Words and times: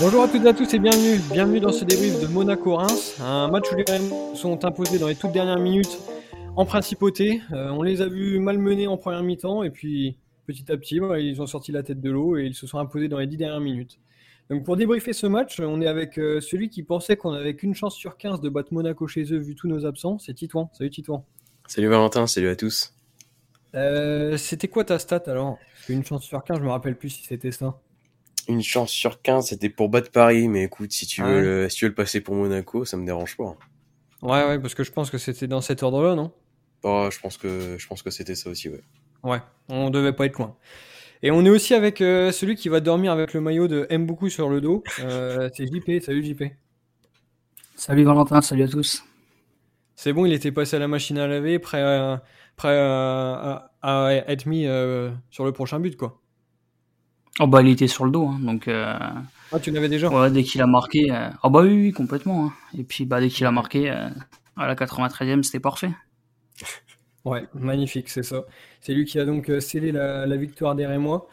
Bonjour 0.00 0.22
à 0.22 0.28
toutes 0.28 0.44
et 0.44 0.48
à 0.48 0.54
tous 0.54 0.72
et 0.74 0.78
bienvenue, 0.78 1.18
bienvenue 1.32 1.58
dans 1.58 1.72
ce 1.72 1.84
débrief 1.84 2.20
de 2.20 2.28
Monaco-Reims, 2.28 3.16
un 3.20 3.48
match 3.48 3.64
où 3.72 3.74
les 3.74 3.82
Reims 3.82 4.12
sont 4.34 4.64
imposés 4.64 4.96
dans 4.96 5.08
les 5.08 5.16
toutes 5.16 5.32
dernières 5.32 5.58
minutes 5.58 5.98
en 6.54 6.64
principauté. 6.64 7.42
Euh, 7.52 7.70
on 7.70 7.82
les 7.82 8.00
a 8.00 8.06
vus 8.06 8.38
malmenés 8.38 8.86
en 8.86 8.96
première 8.96 9.24
mi-temps 9.24 9.64
et 9.64 9.70
puis 9.70 10.16
petit 10.46 10.70
à 10.70 10.76
petit, 10.76 11.00
ils 11.18 11.42
ont 11.42 11.48
sorti 11.48 11.72
la 11.72 11.82
tête 11.82 12.00
de 12.00 12.10
l'eau 12.10 12.36
et 12.36 12.44
ils 12.44 12.54
se 12.54 12.68
sont 12.68 12.78
imposés 12.78 13.08
dans 13.08 13.18
les 13.18 13.26
dix 13.26 13.38
dernières 13.38 13.58
minutes. 13.58 13.98
Donc 14.50 14.62
pour 14.62 14.76
débriefer 14.76 15.12
ce 15.12 15.26
match, 15.26 15.58
on 15.58 15.80
est 15.80 15.88
avec 15.88 16.16
euh, 16.16 16.40
celui 16.40 16.70
qui 16.70 16.84
pensait 16.84 17.16
qu'on 17.16 17.32
avait 17.32 17.56
qu'une 17.56 17.74
chance 17.74 17.96
sur 17.96 18.16
15 18.16 18.40
de 18.40 18.48
battre 18.48 18.72
Monaco 18.72 19.08
chez 19.08 19.24
eux 19.32 19.38
vu 19.38 19.56
tous 19.56 19.66
nos 19.66 19.84
absents, 19.84 20.20
c'est 20.20 20.32
Titouan. 20.32 20.70
Salut 20.74 20.90
Titouan. 20.90 21.24
Salut 21.66 21.88
Valentin, 21.88 22.28
salut 22.28 22.50
à 22.50 22.54
tous. 22.54 22.94
Euh, 23.74 24.36
c'était 24.36 24.68
quoi 24.68 24.84
ta 24.84 25.00
stat 25.00 25.24
alors? 25.26 25.58
Une 25.88 26.04
chance 26.04 26.22
sur 26.22 26.44
15, 26.44 26.58
je 26.58 26.62
me 26.62 26.70
rappelle 26.70 26.96
plus 26.96 27.10
si 27.10 27.24
c'était 27.24 27.50
ça 27.50 27.80
une 28.48 28.62
chance 28.62 28.90
sur 28.90 29.20
15, 29.22 29.48
c'était 29.48 29.68
pour 29.68 29.88
battre 29.88 30.10
Paris, 30.10 30.48
mais 30.48 30.64
écoute, 30.64 30.92
si 30.92 31.06
tu, 31.06 31.22
ah 31.22 31.26
veux, 31.26 31.40
le, 31.40 31.68
si 31.68 31.76
tu 31.76 31.84
veux 31.84 31.90
le 31.90 31.94
passer 31.94 32.20
pour 32.20 32.34
Monaco, 32.34 32.84
ça 32.84 32.96
me 32.96 33.04
dérange 33.04 33.36
pas. 33.36 33.56
Ouais, 34.22 34.44
ouais, 34.46 34.58
parce 34.58 34.74
que 34.74 34.82
je 34.82 34.90
pense 34.90 35.10
que 35.10 35.18
c'était 35.18 35.46
dans 35.46 35.60
cet 35.60 35.82
ordre-là, 35.82 36.14
non? 36.14 36.32
Oh, 36.82 37.08
Je 37.12 37.20
pense 37.20 37.36
que, 37.36 37.76
je 37.78 37.86
pense 37.86 38.02
que 38.02 38.10
c'était 38.10 38.34
ça 38.34 38.50
aussi, 38.50 38.68
ouais. 38.68 38.82
Ouais, 39.22 39.40
on 39.68 39.90
devait 39.90 40.12
pas 40.12 40.26
être 40.26 40.38
loin. 40.38 40.56
Et 41.22 41.30
on 41.30 41.44
est 41.44 41.50
aussi 41.50 41.74
avec 41.74 42.00
euh, 42.00 42.30
celui 42.30 42.54
qui 42.54 42.68
va 42.68 42.80
dormir 42.80 43.12
avec 43.12 43.34
le 43.34 43.40
maillot 43.40 43.68
de 43.68 43.86
M 43.90 44.06
beaucoup 44.06 44.30
sur 44.30 44.48
le 44.48 44.60
dos. 44.60 44.84
Euh, 45.00 45.50
c'est 45.54 45.66
JP. 45.66 46.02
Salut 46.02 46.24
JP. 46.24 46.44
Salut 47.74 48.04
Valentin, 48.04 48.40
salut 48.40 48.62
à 48.62 48.68
tous. 48.68 49.04
C'est 49.96 50.12
bon, 50.12 50.26
il 50.26 50.32
était 50.32 50.52
passé 50.52 50.76
à 50.76 50.78
la 50.78 50.86
machine 50.86 51.18
à 51.18 51.26
laver, 51.26 51.58
prêt 51.58 51.82
à, 51.82 52.22
prêt 52.56 52.76
à, 52.78 53.70
à 53.82 54.12
être 54.12 54.46
mis 54.46 54.66
euh, 54.66 55.10
sur 55.30 55.44
le 55.44 55.52
prochain 55.52 55.80
but, 55.80 55.96
quoi. 55.96 56.20
Oh 57.40 57.46
bah 57.46 57.62
il 57.62 57.68
était 57.68 57.86
sur 57.86 58.04
le 58.04 58.10
dos, 58.10 58.26
hein, 58.26 58.38
donc. 58.40 58.66
Euh, 58.66 58.94
ah 59.52 59.60
tu 59.60 59.70
l'avais 59.70 59.88
déjà. 59.88 60.08
Ouais, 60.08 60.30
dès 60.30 60.42
qu'il 60.42 60.60
a 60.60 60.66
marqué. 60.66 61.10
Euh... 61.10 61.28
Oh 61.42 61.50
bah 61.50 61.60
oui, 61.62 61.74
oui 61.74 61.92
complètement. 61.92 62.46
Hein. 62.46 62.52
Et 62.76 62.82
puis 62.82 63.04
bah 63.04 63.20
dès 63.20 63.28
qu'il 63.28 63.46
a 63.46 63.52
marqué 63.52 63.90
euh, 63.90 64.08
à 64.56 64.66
la 64.66 64.74
93e, 64.74 65.42
c'était 65.42 65.60
parfait. 65.60 65.90
Ouais, 67.24 67.44
magnifique, 67.54 68.08
c'est 68.08 68.24
ça. 68.24 68.44
C'est 68.80 68.92
lui 68.92 69.04
qui 69.04 69.20
a 69.20 69.24
donc 69.24 69.50
euh, 69.50 69.60
scellé 69.60 69.92
la, 69.92 70.26
la 70.26 70.36
victoire 70.36 70.74
des 70.74 70.86
Rémois. 70.86 71.28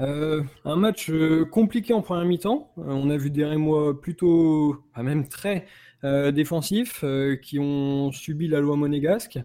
Un 0.00 0.76
match 0.76 1.12
compliqué 1.52 1.94
en 1.94 2.02
première 2.02 2.24
mi-temps. 2.24 2.72
on 2.76 3.10
a 3.10 3.16
vu 3.16 3.30
des 3.30 3.44
Rémois 3.44 4.00
plutôt, 4.00 4.82
même 4.96 5.28
très 5.28 5.66
défensifs, 6.02 7.04
qui 7.42 7.60
ont 7.60 8.10
subi 8.10 8.48
la 8.48 8.58
loi 8.58 8.74
monégasque. 8.74 9.38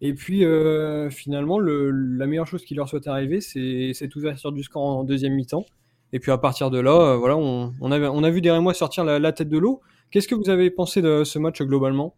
Et 0.00 0.14
puis 0.14 0.44
euh, 0.44 1.10
finalement, 1.10 1.58
le, 1.58 1.90
la 1.90 2.26
meilleure 2.26 2.46
chose 2.46 2.64
qui 2.64 2.74
leur 2.74 2.88
soit 2.88 3.06
arrivée, 3.06 3.40
c'est 3.40 3.92
cette 3.94 4.14
ouverture 4.16 4.52
du 4.52 4.62
score 4.62 4.82
en 4.82 5.04
deuxième 5.04 5.34
mi-temps. 5.34 5.66
Et 6.12 6.20
puis 6.20 6.32
à 6.32 6.38
partir 6.38 6.70
de 6.70 6.78
là, 6.80 6.92
euh, 6.92 7.16
voilà, 7.16 7.36
on, 7.36 7.92
a 7.92 8.30
vu 8.30 8.40
derrière 8.40 8.62
moi 8.62 8.74
sortir 8.74 9.04
la, 9.04 9.32
tête 9.32 9.48
de 9.48 9.58
l'eau. 9.58 9.80
Qu'est-ce 10.10 10.26
que 10.26 10.34
vous 10.34 10.48
avez 10.48 10.70
pensé 10.70 11.02
de 11.02 11.22
ce 11.24 11.38
match 11.38 11.60
globalement? 11.62 12.16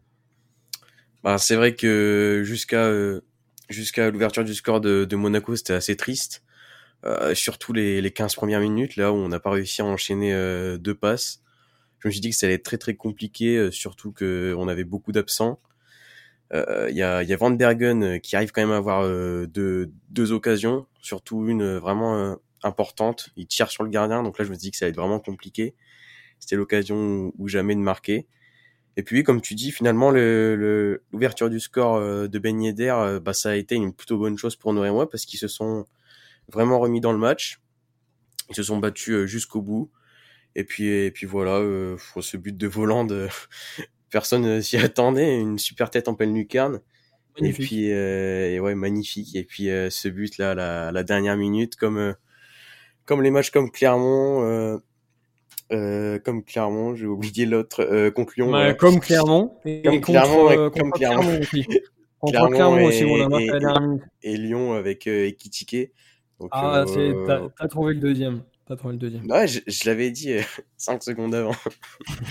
Bah, 1.25 1.39
C'est 1.39 1.57
vrai 1.57 1.75
que 1.75 2.43
jusqu'à 2.45 2.87
euh, 2.87 3.21
jusqu'à 3.69 4.11
l'ouverture 4.11 4.45
du 4.45 4.55
score 4.55 4.81
de, 4.81 5.17
Monaco, 5.17 5.57
c'était 5.57 5.75
assez 5.75 5.97
triste. 5.97 6.43
Surtout 7.35 7.73
les, 7.73 8.01
les 8.01 8.11
15 8.13 8.37
premières 8.37 8.61
minutes, 8.61 8.95
là 8.95 9.13
où 9.13 9.17
on 9.17 9.29
n'a 9.29 9.41
pas 9.41 9.51
réussi 9.51 9.83
à 9.83 9.85
enchaîner 9.85 10.33
deux 10.79 10.95
passes. 10.95 11.43
Je 11.99 12.09
me 12.09 12.13
suis 12.13 12.21
dit 12.21 12.31
que 12.31 12.37
ça 12.37 12.47
allait 12.47 12.55
être 12.55 12.63
très 12.63 12.79
très 12.79 12.95
compliqué, 12.95 13.71
surtout 13.73 14.13
qu'on 14.13 14.69
avait 14.69 14.85
beaucoup 14.85 15.11
d'absents. 15.11 15.59
Euh, 16.55 16.89
il 16.91 16.97
y, 16.97 17.03
a, 17.03 17.23
y 17.23 17.33
a 17.33 17.37
Van 17.37 17.51
Bergen 17.51 18.03
euh, 18.03 18.19
qui 18.19 18.37
arrive 18.37 18.53
quand 18.53 18.61
même 18.61 18.73
à 18.73 18.77
avoir 18.77 19.03
euh, 19.05 19.47
deux, 19.47 19.91
deux 20.11 20.33
occasions, 20.33 20.87
surtout 21.01 21.49
une 21.49 21.77
vraiment 21.79 22.37
importante. 22.63 23.31
Il 23.37 23.47
tire 23.47 23.71
sur 23.71 23.85
le 23.85 23.91
gardien, 23.91 24.23
donc 24.23 24.39
là 24.39 24.45
je 24.45 24.51
me 24.51 24.57
dis 24.57 24.71
que 24.71 24.77
ça 24.77 24.85
va 24.85 24.91
être 24.91 24.97
vraiment 24.97 25.21
compliqué. 25.21 25.75
C'était 26.39 26.57
l'occasion 26.57 27.33
ou 27.39 27.49
jamais 27.49 27.75
de 27.75 27.81
marquer. 27.81 28.27
Et 28.97 29.03
puis, 29.03 29.23
comme 29.23 29.41
tu 29.41 29.55
dis, 29.55 29.71
finalement, 29.71 30.11
l'ouverture 30.11 31.47
le, 31.47 31.53
du 31.53 31.61
score 31.61 32.01
de 32.29 32.39
Ben 32.39 32.61
Yedder, 32.61 33.19
bah, 33.23 33.33
ça 33.33 33.51
a 33.51 33.55
été 33.55 33.75
une 33.75 33.95
plutôt 33.95 34.19
bonne 34.19 34.37
chose 34.37 34.57
pour 34.57 34.75
nous 34.75 34.85
et 34.85 34.91
moi 34.91 35.09
parce 35.09 35.25
qu'ils 35.25 35.39
se 35.39 35.49
sont 35.49 35.87
vraiment 36.49 36.79
remis 36.79 37.01
dans 37.01 37.13
le 37.13 37.19
match. 37.19 37.61
Ils 38.51 38.57
se 38.57 38.65
sont 38.65 38.77
battus 38.79 39.25
jusqu'au 39.25 39.63
bout. 39.63 39.91
Et 40.57 40.65
puis, 40.65 40.89
et 40.89 41.11
puis 41.11 41.27
voilà, 41.27 41.61
ce 42.21 42.37
but 42.37 42.57
de 42.57 42.67
volant 42.67 43.05
de, 43.05 43.29
personne 44.13 44.45
euh, 44.45 44.61
s'y 44.61 44.77
attendait, 44.79 45.41
une 45.41 45.59
super 45.59 45.91
tête 45.91 46.07
en 46.07 46.15
pleine 46.15 46.35
lucarne. 46.35 46.81
Et 47.39 47.53
puis 47.53 47.91
euh, 47.91 48.59
ouais 48.59 48.75
magnifique. 48.75 49.35
Et 49.35 49.43
puis 49.43 49.71
euh, 49.71 49.89
ce 49.91 50.09
but 50.09 50.37
là, 50.39 50.55
la, 50.55 50.93
la, 50.93 51.03
dernière 51.03 51.37
minute, 51.37 51.77
comme 51.77 52.15
comme 53.07 53.23
les 53.23 53.31
matchs 53.31 53.51
comme 53.51 53.71
Clermont. 53.71 54.81
Euh, 55.73 56.19
comme 56.19 56.45
Clermont, 56.45 56.95
j'ai 56.95 57.07
oublié 57.07 57.47
l'autre, 57.47 58.11
concluons. 58.11 58.53
comme 58.79 59.01
Clermont. 59.01 59.57
Et, 59.65 59.81
comme 59.81 60.03
Clermont, 60.03 60.51
et, 60.51 60.79
comme 60.79 60.91
Clermont. 60.91 61.41
Clermont, 62.27 62.51
Clermont 62.51 62.85
aussi, 62.85 63.05
et, 64.23 64.37
Lyon 64.37 64.75
avec 64.75 65.07
Ekitike. 65.07 65.93
Donc, 66.39 66.51
ah, 66.53 66.85
t'as 67.59 67.69
trouvé 67.69 67.95
le 67.95 68.01
deuxième 68.01 68.43
le 68.85 68.97
deuxième. 68.97 69.31
Ouais, 69.31 69.47
je, 69.47 69.87
l'avais 69.87 70.11
dit 70.11 70.35
5 70.77 70.95
euh, 70.95 71.01
secondes 71.01 71.35
avant. 71.35 71.55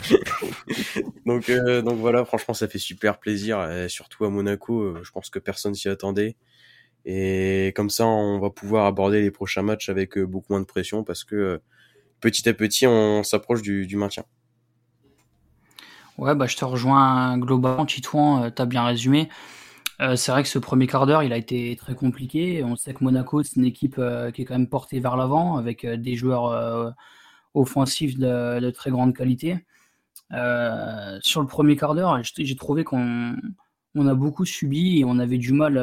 donc, 1.26 1.50
euh, 1.50 1.82
donc 1.82 2.00
voilà, 2.00 2.26
franchement, 2.26 2.54
ça 2.54 2.68
fait 2.68 2.80
super 2.80 3.20
plaisir. 3.20 3.66
surtout 3.88 4.26
à 4.26 4.30
Monaco, 4.30 4.82
euh, 4.82 5.02
je 5.04 5.12
pense 5.12 5.30
que 5.30 5.40
personne 5.40 5.74
s'y 5.74 5.90
attendait. 5.90 6.36
Et 7.06 7.74
comme 7.76 7.90
ça, 7.90 8.06
on 8.06 8.40
va 8.40 8.50
pouvoir 8.50 8.86
aborder 8.86 9.22
les 9.22 9.32
prochains 9.32 9.64
matchs 9.64 9.90
avec 9.90 10.20
beaucoup 10.20 10.54
moins 10.54 10.62
de 10.62 10.66
pression 10.66 11.04
parce 11.04 11.24
que 11.24 11.60
petit 12.20 12.48
à 12.48 12.54
petit, 12.54 12.86
on 12.86 13.24
s'approche 13.24 13.62
du, 13.62 13.88
du, 13.88 13.98
maintien. 13.98 14.24
Ouais, 16.18 16.36
bah, 16.36 16.46
je 16.46 16.56
te 16.56 16.64
rejoins 16.64 17.40
globalement, 17.40 17.88
Titouan, 17.88 18.52
tu 18.52 18.62
as 18.62 18.66
bien 18.66 18.86
résumé. 18.86 19.30
Euh, 20.02 20.16
c'est 20.16 20.32
vrai 20.32 20.42
que 20.42 20.50
ce 20.50 20.58
premier 20.58 20.88
quart 20.88 21.06
d'heure, 21.06 21.22
il 21.22 21.32
a 21.32 21.38
été 21.38 21.76
très 21.76 21.94
compliqué. 21.94 22.64
On 22.64 22.76
sait 22.76 22.94
que 22.94 23.04
Monaco, 23.04 23.44
c'est 23.44 23.58
une 23.58 23.66
équipe 23.66 23.96
euh, 24.00 24.32
qui 24.32 24.42
est 24.42 24.46
quand 24.46 24.56
même 24.56 24.68
portée 24.68 25.00
vers 25.00 25.16
l'avant, 25.16 25.58
avec 25.58 25.86
euh, 25.86 25.96
des 25.96 26.16
joueurs 26.16 26.96
offensifs 27.54 28.18
de, 28.18 28.70
très 28.72 28.92
grande 28.92 29.16
qualité. 29.16 29.66
sur 31.22 31.42
le 31.42 31.48
premier 31.48 31.76
quart 31.76 31.96
d'heure, 31.96 32.20
j'ai 32.24 32.56
trouvé 32.56 32.84
qu'on 32.84 33.36
on 33.96 34.08
a 34.08 34.16
beaucoup 34.16 34.46
subi 34.46 35.00
et 35.00 35.06
on 35.06 35.20
avait 35.20 35.38
du 35.38 35.54
mal 35.54 35.78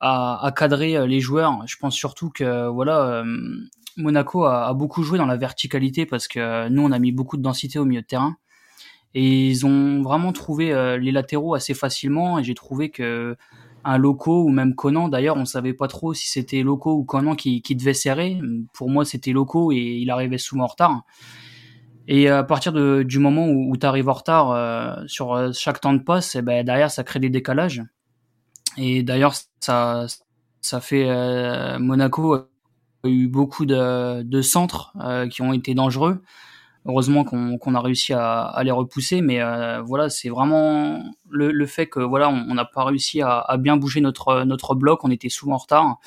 à, 0.00 0.52
cadrer 0.56 1.06
les 1.06 1.20
joueurs. 1.20 1.66
Je 1.66 1.76
pense 1.78 1.94
surtout 1.94 2.30
que 2.30 2.68
voilà, 2.68 3.24
Monaco 3.96 4.44
a, 4.44 4.72
beaucoup 4.74 5.02
joué 5.02 5.18
dans 5.18 5.26
la 5.26 5.36
verticalité 5.36 6.06
parce 6.06 6.28
que 6.28 6.68
nous, 6.68 6.82
on 6.82 6.92
a 6.92 6.98
mis 6.98 7.12
beaucoup 7.12 7.36
de 7.38 7.42
densité 7.42 7.78
au 7.78 7.84
milieu 7.86 8.02
de 8.02 8.06
terrain. 8.06 8.36
Et 9.14 9.48
ils 9.48 9.64
ont 9.64 10.02
vraiment 10.02 10.32
trouvé 10.32 10.72
euh, 10.72 10.98
les 10.98 11.12
latéraux 11.12 11.54
assez 11.54 11.74
facilement. 11.74 12.38
Et 12.38 12.44
j'ai 12.44 12.54
trouvé 12.54 12.90
que 12.90 13.36
un 13.84 13.98
Loco 13.98 14.44
ou 14.44 14.48
même 14.48 14.74
Conan, 14.74 15.08
d'ailleurs, 15.08 15.36
on 15.36 15.44
savait 15.44 15.74
pas 15.74 15.88
trop 15.88 16.14
si 16.14 16.28
c'était 16.28 16.62
Loco 16.62 16.94
ou 16.94 17.04
Conan 17.04 17.34
qui, 17.34 17.62
qui 17.62 17.76
devait 17.76 17.94
serrer. 17.94 18.40
Pour 18.72 18.88
moi, 18.88 19.04
c'était 19.04 19.32
Loco 19.32 19.72
et 19.72 19.76
il 19.76 20.10
arrivait 20.10 20.38
souvent 20.38 20.64
en 20.64 20.68
retard. 20.68 21.02
Et 22.08 22.28
à 22.28 22.42
partir 22.44 22.72
de, 22.72 23.02
du 23.02 23.18
moment 23.18 23.46
où, 23.46 23.70
où 23.70 23.76
tu 23.76 23.86
arrives 23.86 24.08
en 24.08 24.14
retard 24.14 24.50
euh, 24.50 24.94
sur 25.06 25.34
euh, 25.34 25.52
chaque 25.52 25.80
temps 25.80 25.92
de 25.92 25.98
passe, 25.98 26.34
et 26.34 26.38
eh 26.38 26.42
ben 26.42 26.64
derrière 26.64 26.90
ça 26.90 27.04
crée 27.04 27.20
des 27.20 27.30
décalages. 27.30 27.82
Et 28.76 29.02
d'ailleurs 29.02 29.34
ça 29.60 30.06
ça 30.60 30.80
fait 30.80 31.06
Monaco 31.78 32.34
a 32.34 32.46
eu 33.04 33.28
beaucoup 33.28 33.64
de, 33.66 34.22
de 34.22 34.42
centres 34.42 34.92
qui 35.30 35.42
ont 35.42 35.52
été 35.52 35.74
dangereux. 35.74 36.22
Heureusement 36.86 37.24
qu'on 37.24 37.74
a 37.74 37.80
réussi 37.80 38.12
à, 38.12 38.60
les 38.62 38.70
repousser, 38.70 39.22
mais 39.22 39.40
euh, 39.40 39.80
voilà, 39.80 40.10
c'est 40.10 40.28
vraiment 40.28 41.02
le, 41.30 41.66
fait 41.66 41.86
que 41.86 42.00
voilà, 42.00 42.28
on 42.28 42.54
n'a 42.54 42.66
pas 42.66 42.84
réussi 42.84 43.22
à, 43.22 43.56
bien 43.58 43.78
bouger 43.78 44.02
notre 44.02 44.44
notre 44.44 44.74
bloc. 44.74 45.02
On 45.02 45.10
était 45.10 45.30
souvent 45.30 45.54
en 45.54 45.58
retard 45.58 45.98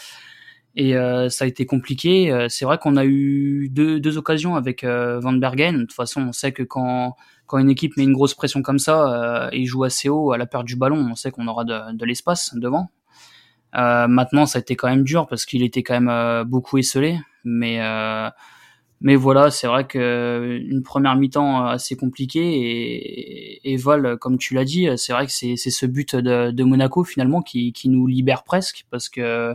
et 0.76 0.96
euh, 0.96 1.30
ça 1.30 1.46
a 1.46 1.48
été 1.48 1.66
compliqué. 1.66 2.32
Euh, 2.32 2.48
c'est 2.48 2.64
vrai 2.64 2.78
qu'on 2.78 2.96
a 2.96 3.06
eu 3.06 3.70
deux, 3.72 4.18
occasions 4.20 4.56
avec 4.56 4.86
Van 4.86 5.34
Bergen. 5.34 5.78
De 5.78 5.82
toute 5.82 5.94
façon, 5.94 6.22
on 6.22 6.32
sait 6.32 6.52
que 6.52 6.62
quand 6.62 7.16
quand 7.48 7.58
une 7.58 7.72
équipe 7.72 7.98
met 7.98 8.04
une 8.04 8.14
grosse 8.14 8.36
pression 8.36 8.62
comme 8.62 8.78
ça 8.78 9.50
et 9.54 9.66
joue 9.66 9.84
assez 9.84 10.10
haut 10.10 10.32
à 10.32 10.38
la 10.38 10.46
perte 10.46 10.66
du 10.66 10.76
ballon, 10.76 11.08
on 11.12 11.16
sait 11.16 11.32
qu'on 11.32 11.48
aura 11.48 11.64
de, 11.64 11.94
de 11.94 12.06
l'espace 12.06 12.54
devant. 12.54 12.90
maintenant, 13.74 14.46
ça 14.46 14.60
a 14.60 14.62
été 14.62 14.76
quand 14.76 14.90
même 14.90 15.04
dur 15.04 15.26
parce 15.28 15.46
qu'il 15.46 15.64
était 15.64 15.82
quand 15.82 16.00
même 16.00 16.44
beaucoup 16.44 16.78
esselé, 16.78 17.20
mais 17.44 17.80
mais 19.02 19.16
voilà, 19.16 19.52
c'est 19.52 19.68
vrai 19.68 19.86
que 19.86 20.60
une 20.60 20.82
première 20.82 21.16
mi-temps 21.16 21.66
assez 21.66 21.96
compliquée 21.96 23.62
et, 23.64 23.78
Vol, 23.78 24.18
comme 24.18 24.38
tu 24.40 24.56
l'as 24.56 24.66
dit, 24.66 24.88
c'est 24.98 25.14
vrai 25.14 25.28
que 25.28 25.32
c'est 25.32 25.56
ce 25.56 25.86
but 25.86 26.16
de, 26.16 26.64
Monaco 26.64 27.04
finalement 27.04 27.42
qui, 27.42 27.74
nous 27.86 28.08
libère 28.08 28.44
presque 28.44 28.86
parce 28.90 29.08
que 29.08 29.54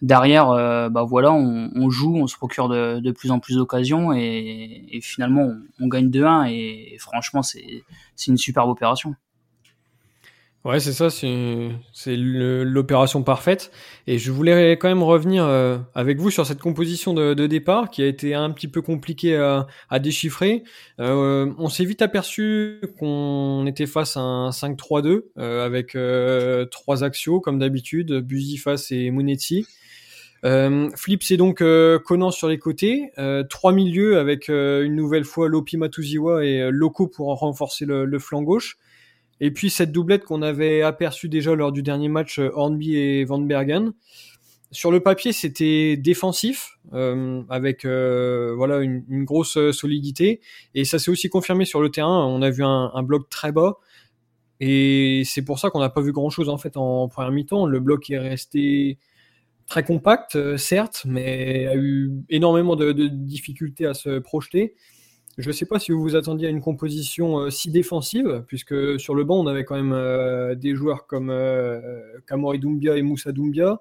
derrière, 0.00 0.50
euh, 0.50 0.88
bah 0.88 1.02
voilà, 1.02 1.32
on, 1.32 1.90
joue, 1.90 2.16
on 2.16 2.26
se 2.26 2.36
procure 2.36 2.68
de, 2.68 3.10
plus 3.12 3.30
en 3.30 3.38
plus 3.38 3.56
d'occasions 3.56 4.12
et, 4.14 4.98
finalement 5.02 5.42
on, 5.42 5.62
on 5.80 5.88
gagne 5.88 6.08
2-1 6.08 6.50
et, 6.50 6.96
franchement 6.98 7.42
c'est 7.42 7.84
une 8.26 8.38
superbe 8.38 8.70
opération. 8.70 9.14
Ouais, 10.64 10.80
c'est 10.80 10.94
ça, 10.94 11.10
c'est 11.10 12.16
l'opération 12.16 13.22
parfaite. 13.22 13.70
Et 14.06 14.16
je 14.16 14.32
voulais 14.32 14.72
quand 14.78 14.88
même 14.88 15.02
revenir 15.02 15.44
euh, 15.44 15.76
avec 15.94 16.18
vous 16.18 16.30
sur 16.30 16.46
cette 16.46 16.58
composition 16.60 17.12
de, 17.12 17.34
départ 17.46 17.90
qui 17.90 18.02
a 18.02 18.06
été 18.06 18.34
un 18.34 18.50
petit 18.50 18.68
peu 18.68 18.80
compliquée 18.80 19.36
à, 19.36 19.98
déchiffrer. 19.98 20.64
Euh, 21.00 21.52
on 21.58 21.68
s'est 21.68 21.84
vite 21.84 22.00
aperçu 22.00 22.80
qu'on 22.98 23.66
était 23.66 23.84
face 23.84 24.16
à 24.16 24.20
un 24.20 24.48
5-3-2 24.48 25.24
euh, 25.36 25.66
avec 25.66 25.98
trois 26.70 27.04
axios 27.04 27.40
comme 27.40 27.58
d'habitude, 27.58 28.20
Buzifas 28.20 28.86
et 28.90 29.10
Monetti. 29.10 29.66
Flip, 30.42 31.22
c'est 31.22 31.36
donc 31.36 31.62
Conan 32.04 32.30
sur 32.30 32.48
les 32.48 32.58
côtés, 32.58 33.10
trois 33.50 33.72
milieux 33.72 34.18
avec 34.18 34.48
une 34.48 34.96
nouvelle 34.96 35.24
fois 35.24 35.50
Lopi 35.50 35.76
Matuziwa 35.76 36.42
et 36.42 36.70
Loco 36.70 37.06
pour 37.06 37.38
renforcer 37.38 37.84
le, 37.84 38.06
le 38.06 38.18
flanc 38.18 38.40
gauche. 38.40 38.78
Et 39.40 39.50
puis 39.50 39.70
cette 39.70 39.92
doublette 39.92 40.24
qu'on 40.24 40.42
avait 40.42 40.82
aperçue 40.82 41.28
déjà 41.28 41.54
lors 41.54 41.72
du 41.72 41.82
dernier 41.82 42.08
match 42.08 42.38
euh, 42.38 42.50
Hornby 42.54 42.96
et 42.96 43.24
Van 43.24 43.38
Bergen. 43.38 43.92
Sur 44.70 44.90
le 44.90 45.00
papier, 45.00 45.32
c'était 45.32 45.96
défensif, 45.96 46.78
euh, 46.94 47.42
avec 47.48 47.84
euh, 47.84 48.54
voilà 48.56 48.80
une, 48.80 49.24
grosse 49.24 49.56
solidité, 49.70 50.40
et 50.74 50.84
ça 50.84 50.98
s'est 50.98 51.12
aussi 51.12 51.28
confirmé 51.28 51.64
sur 51.64 51.80
le 51.80 51.90
terrain. 51.90 52.26
On 52.26 52.42
a 52.42 52.50
vu 52.50 52.64
un, 52.64 53.02
bloc 53.04 53.28
très 53.28 53.52
bas, 53.52 53.76
et 54.58 55.22
c'est 55.26 55.44
pour 55.44 55.60
ça 55.60 55.70
qu'on 55.70 55.78
n'a 55.78 55.90
pas 55.90 56.00
vu 56.00 56.10
grand-chose 56.10 56.48
en 56.48 56.58
fait 56.58 56.76
en, 56.76 57.06
première 57.06 57.30
mi-temps. 57.30 57.66
Le 57.66 57.78
bloc 57.78 58.10
est 58.10 58.18
resté 58.18 58.98
très 59.68 59.84
compact, 59.84 60.56
certes, 60.56 61.02
mais 61.06 61.68
a 61.68 61.76
eu 61.76 62.10
énormément 62.28 62.74
de 62.74 62.90
difficultés 62.90 63.86
à 63.86 63.94
se 63.94 64.18
projeter. 64.18 64.74
Je 65.36 65.48
ne 65.48 65.52
sais 65.52 65.66
pas 65.66 65.80
si 65.80 65.90
vous 65.90 66.00
vous 66.00 66.14
attendiez 66.14 66.46
à 66.46 66.50
une 66.50 66.60
composition 66.60 67.40
euh, 67.40 67.50
si 67.50 67.70
défensive, 67.70 68.44
puisque 68.46 69.00
sur 69.00 69.14
le 69.14 69.24
banc, 69.24 69.40
on 69.40 69.46
avait 69.46 69.64
quand 69.64 69.74
même 69.74 69.92
euh, 69.92 70.54
des 70.54 70.76
joueurs 70.76 71.06
comme 71.06 71.30
euh, 71.30 71.80
Kamori 72.26 72.60
Doumbia 72.60 72.96
et 72.96 73.02
Moussa 73.02 73.32
Doumbia, 73.32 73.78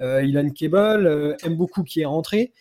Ilan 0.00 0.50
Kebal, 0.50 1.36
beaucoup 1.50 1.82
qui 1.82 2.02
est 2.02 2.06
rentré. 2.06 2.52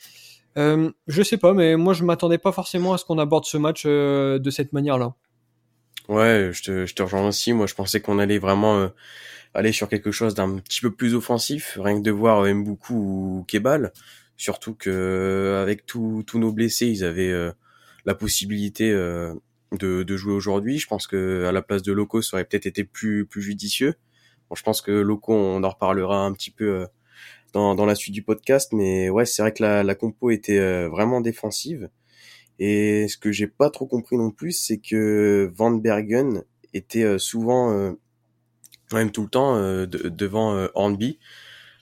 je 0.55 0.91
ne 1.07 1.23
sais 1.23 1.37
pas, 1.37 1.53
mais 1.53 1.75
moi, 1.75 1.93
je 1.93 2.03
ne 2.03 2.07
m'attendais 2.07 2.37
pas 2.37 2.53
forcément 2.53 2.93
à 2.93 2.97
ce 2.97 3.03
qu'on 3.03 3.19
aborde 3.19 3.43
ce 3.43 3.57
match 3.57 3.85
de 3.85 4.49
cette 4.49 4.71
manière-là. 4.71 5.15
Ouais, 6.07 6.51
je 6.53 6.63
te, 6.63 6.85
je 6.85 7.03
rejoins 7.03 7.27
aussi. 7.27 7.51
Moi, 7.51 7.67
je 7.67 7.73
pensais 7.73 7.99
qu'on 7.99 8.19
allait 8.19 8.37
vraiment 8.37 8.89
aller 9.53 9.73
sur 9.73 9.89
quelque 9.89 10.11
chose 10.11 10.33
d'un 10.33 10.59
petit 10.59 10.79
peu 10.79 10.91
plus 10.91 11.13
offensif, 11.13 11.77
rien 11.81 11.97
que 11.97 12.05
de 12.05 12.11
voir 12.11 12.45
Mboukou 12.45 12.93
ou 13.39 13.45
Kebal. 13.49 13.91
Surtout 14.37 14.73
que 14.73 15.59
avec 15.61 15.85
tous 15.85 16.23
nos 16.35 16.53
blessés, 16.53 16.87
ils 16.87 17.03
avaient 17.03 17.33
la 18.05 18.15
possibilité 18.15 18.91
euh, 18.91 19.33
de, 19.73 20.03
de, 20.03 20.17
jouer 20.17 20.33
aujourd'hui. 20.33 20.77
Je 20.77 20.87
pense 20.87 21.07
que 21.07 21.45
à 21.45 21.51
la 21.51 21.61
place 21.61 21.81
de 21.81 21.91
Loco, 21.91 22.21
ça 22.21 22.37
aurait 22.37 22.45
peut-être 22.45 22.67
été 22.67 22.83
plus 22.83 23.25
plus 23.25 23.41
judicieux. 23.41 23.95
Bon, 24.49 24.55
je 24.55 24.63
pense 24.63 24.81
que 24.81 24.91
Loco, 24.91 25.33
on 25.33 25.63
en 25.63 25.69
reparlera 25.69 26.23
un 26.23 26.33
petit 26.33 26.51
peu 26.51 26.65
euh, 26.65 26.85
dans, 27.53 27.75
dans 27.75 27.85
la 27.85 27.95
suite 27.95 28.13
du 28.13 28.21
podcast, 28.21 28.73
mais 28.73 29.09
ouais, 29.09 29.25
c'est 29.25 29.41
vrai 29.41 29.53
que 29.53 29.63
la, 29.63 29.83
la 29.83 29.95
compo 29.95 30.29
était 30.29 30.59
euh, 30.59 30.87
vraiment 30.89 31.21
défensive. 31.21 31.89
Et 32.59 33.07
ce 33.09 33.17
que 33.17 33.31
j'ai 33.31 33.47
pas 33.47 33.69
trop 33.69 33.85
compris 33.85 34.17
non 34.17 34.31
plus, 34.31 34.53
c'est 34.53 34.77
que 34.77 35.51
Van 35.55 35.71
Bergen 35.71 36.43
était 36.73 37.19
souvent, 37.19 37.93
même 38.93 39.11
tout 39.11 39.23
le 39.23 39.27
temps, 39.27 39.57
devant 39.85 40.65
Hornby. 40.73 41.19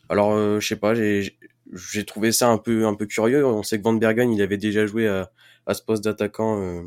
Alors, 0.10 0.60
je 0.60 0.68
sais 0.68 0.76
pas, 0.76 0.96
j'ai 0.96 1.38
j'ai 1.74 2.06
trouvé 2.06 2.32
ça 2.32 2.50
un 2.50 2.58
peu 2.58 2.88
un 2.88 2.96
peu 2.96 3.06
curieux. 3.06 3.46
On 3.46 3.62
sait 3.62 3.78
que 3.78 3.84
Van 3.84 3.94
Bergen, 3.94 4.32
il 4.32 4.42
avait 4.42 4.58
déjà 4.58 4.88
joué 4.88 5.08
à, 5.08 5.32
à 5.66 5.74
ce 5.74 5.82
poste 5.82 6.04
d'attaquant 6.04 6.62
euh, 6.62 6.82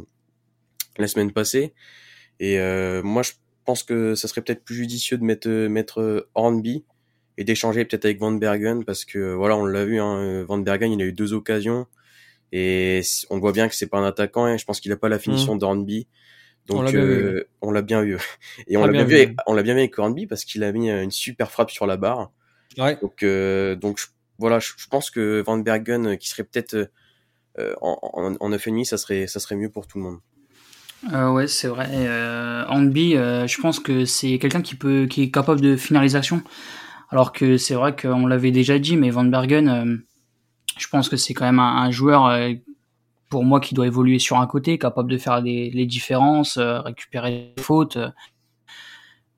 la 0.99 1.09
semaine 1.09 1.33
passée. 1.33 1.75
Et 2.41 2.59
euh, 2.59 3.03
moi, 3.03 3.23
je 3.23 3.33
pense 3.65 3.83
que 3.83 4.15
ça 4.15 4.29
serait 4.29 4.43
peut-être 4.43 4.65
plus 4.65 4.75
judicieux 4.75 5.19
de 5.19 5.25
mettre 5.25 5.49
mettre 5.49 6.29
Hornby 6.35 6.85
et 7.39 7.45
d'échanger 7.45 7.85
peut-être 7.85 8.05
avec 8.05 8.19
Van 8.19 8.33
Bergen 8.33 8.85
parce 8.85 9.05
que 9.05 9.35
voilà, 9.35 9.57
on 9.57 9.67
l'a 9.67 9.85
vu, 9.85 10.01
hein, 10.01 10.45
Van 10.45 10.59
Bergen, 10.59 10.93
il 10.93 11.03
a 11.03 11.05
eu 11.05 11.13
deux 11.13 11.33
occasions 11.33 11.87
et 12.53 13.01
on 13.31 13.39
voit 13.39 13.53
bien 13.53 13.69
que 13.69 13.75
c'est 13.75 13.89
pas 13.89 13.99
un 13.99 14.07
attaquant. 14.07 14.47
et 14.49 14.59
Je 14.59 14.65
pense 14.65 14.81
qu'il 14.81 14.93
a 14.93 14.97
pas 14.97 15.09
la 15.09 15.19
finition 15.19 15.57
mmh. 15.57 15.59
d'Hornby. 15.59 16.07
Donc 16.67 16.79
on 16.79 16.83
l'a 16.83 16.91
bien, 16.91 17.05
vu. 17.05 18.19
Et 18.67 18.77
on 18.77 18.87
l'a 18.87 18.93
bien, 18.93 19.05
vu. 19.05 19.37
on 19.47 19.55
l'a 19.55 19.63
bien 19.63 19.75
vu 19.75 19.81
avec 19.81 19.99
Hornby 19.99 20.27
parce 20.27 20.45
qu'il 20.45 20.65
a 20.65 20.73
mis 20.73 20.91
une 20.91 21.11
super 21.11 21.51
frappe 21.51 21.71
sur 21.71 21.87
la 21.87 21.97
barre. 21.97 22.33
Ouais. 22.79 22.99
Donc 23.01 23.25
donc 23.81 24.01
voilà, 24.39 24.59
je, 24.59 24.73
pense 24.91 25.11
que 25.11 25.43
Van 25.47 25.59
Bergen 25.59 26.17
qui 26.19 26.29
serait 26.29 26.45
peut-être 26.45 26.91
euh, 27.59 27.75
en, 27.81 28.35
en, 28.41 28.51
9,5, 28.51 28.85
ça 28.85 28.99
serait, 28.99 29.27
ça 29.27 29.41
serait 29.41 29.57
mieux 29.57 29.71
pour 29.71 29.87
tout 29.87 29.99
le 29.99 30.05
monde. 30.05 30.19
Euh, 31.13 31.31
ouais, 31.31 31.47
c'est 31.47 31.69
vrai. 31.69 31.89
Euh, 31.91 32.65
euh, 32.69 33.47
je 33.47 33.61
pense 33.61 33.81
que 33.81 34.05
c'est 34.05 34.39
quelqu'un 34.39 34.63
qui 34.63 34.75
peut, 34.75 35.07
qui 35.09 35.23
est 35.23 35.31
capable 35.31 35.61
de 35.61 35.77
finalisation. 35.77 36.43
Alors 37.11 37.33
que 37.33 37.57
c'est 37.57 37.75
vrai 37.75 37.95
qu'on 37.95 38.27
l'avait 38.27 38.51
déjà 38.51 38.79
dit, 38.79 38.97
mais 38.97 39.11
Van 39.11 39.25
Bergen, 39.25 39.69
euh, 39.69 39.97
je 40.79 40.89
pense 40.89 41.09
que 41.09 41.17
c'est 41.17 41.35
quand 41.35 41.45
même 41.45 41.61
un, 41.61 41.91
joueur 41.91 42.37
pour 43.31 43.45
moi 43.45 43.61
qui 43.61 43.75
doit 43.75 43.87
évoluer 43.87 44.19
sur 44.19 44.39
un 44.39 44.47
côté, 44.47 44.79
capable 44.79 45.11
de 45.11 45.19
faire 45.19 45.41
les, 45.41 45.71
les 45.71 45.87
différences, 45.87 46.59
récupérer 46.59 47.53
les 47.57 47.63
fautes. 47.63 47.99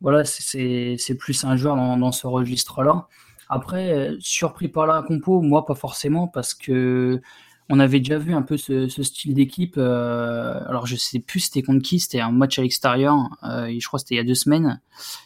voilà, 0.00 0.24
c'est 0.24 1.16
plus 1.18 1.44
un 1.44 1.56
joueur 1.56 1.76
dans 1.76 2.12
ce 2.12 2.26
registre-là. 2.26 3.06
Après, 3.50 4.10
surpris 4.20 4.68
par 4.68 4.86
la 4.86 5.02
compo, 5.02 5.40
moi 5.42 5.64
pas 5.64 5.74
forcément, 5.74 6.26
parce 6.26 6.54
que 6.54 7.20
on 7.70 7.80
avait 7.80 7.98
déjà 7.98 8.18
vu 8.18 8.32
un 8.32 8.42
peu 8.42 8.56
ce, 8.56 8.88
style 8.88 9.34
d'équipe. 9.34 9.74
Euh, 9.76 10.58
alors 10.66 10.86
je 10.86 10.96
sais 10.96 11.18
plus 11.18 11.40
c'était 11.40 11.62
contre 11.62 11.82
qui, 11.82 12.00
c'était 12.00 12.20
un 12.20 12.32
match 12.32 12.58
à 12.58 12.62
l'extérieur. 12.62 13.28
Euh, 13.44 13.74
je 13.78 13.86
crois 13.86 13.98
c'était 13.98 14.14
il 14.14 14.18
y 14.18 14.20
a 14.20 14.24
deux 14.24 14.34
semaines. 14.34 14.80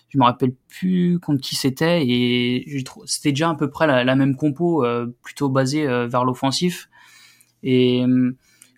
Je 0.08 0.18
me 0.18 0.24
rappelle 0.24 0.54
plus 0.68 1.20
contre 1.20 1.40
qui 1.40 1.54
c'était 1.54 2.06
et 2.06 2.84
c'était 3.06 3.30
déjà 3.32 3.50
à 3.50 3.54
peu 3.54 3.70
près 3.70 3.86
la, 3.86 4.16
même 4.16 4.36
compo, 4.36 4.84
euh, 4.84 5.06
plutôt 5.22 5.48
basée 5.48 5.86
vers 5.86 6.24
l'offensif. 6.24 6.88
Et 7.62 8.04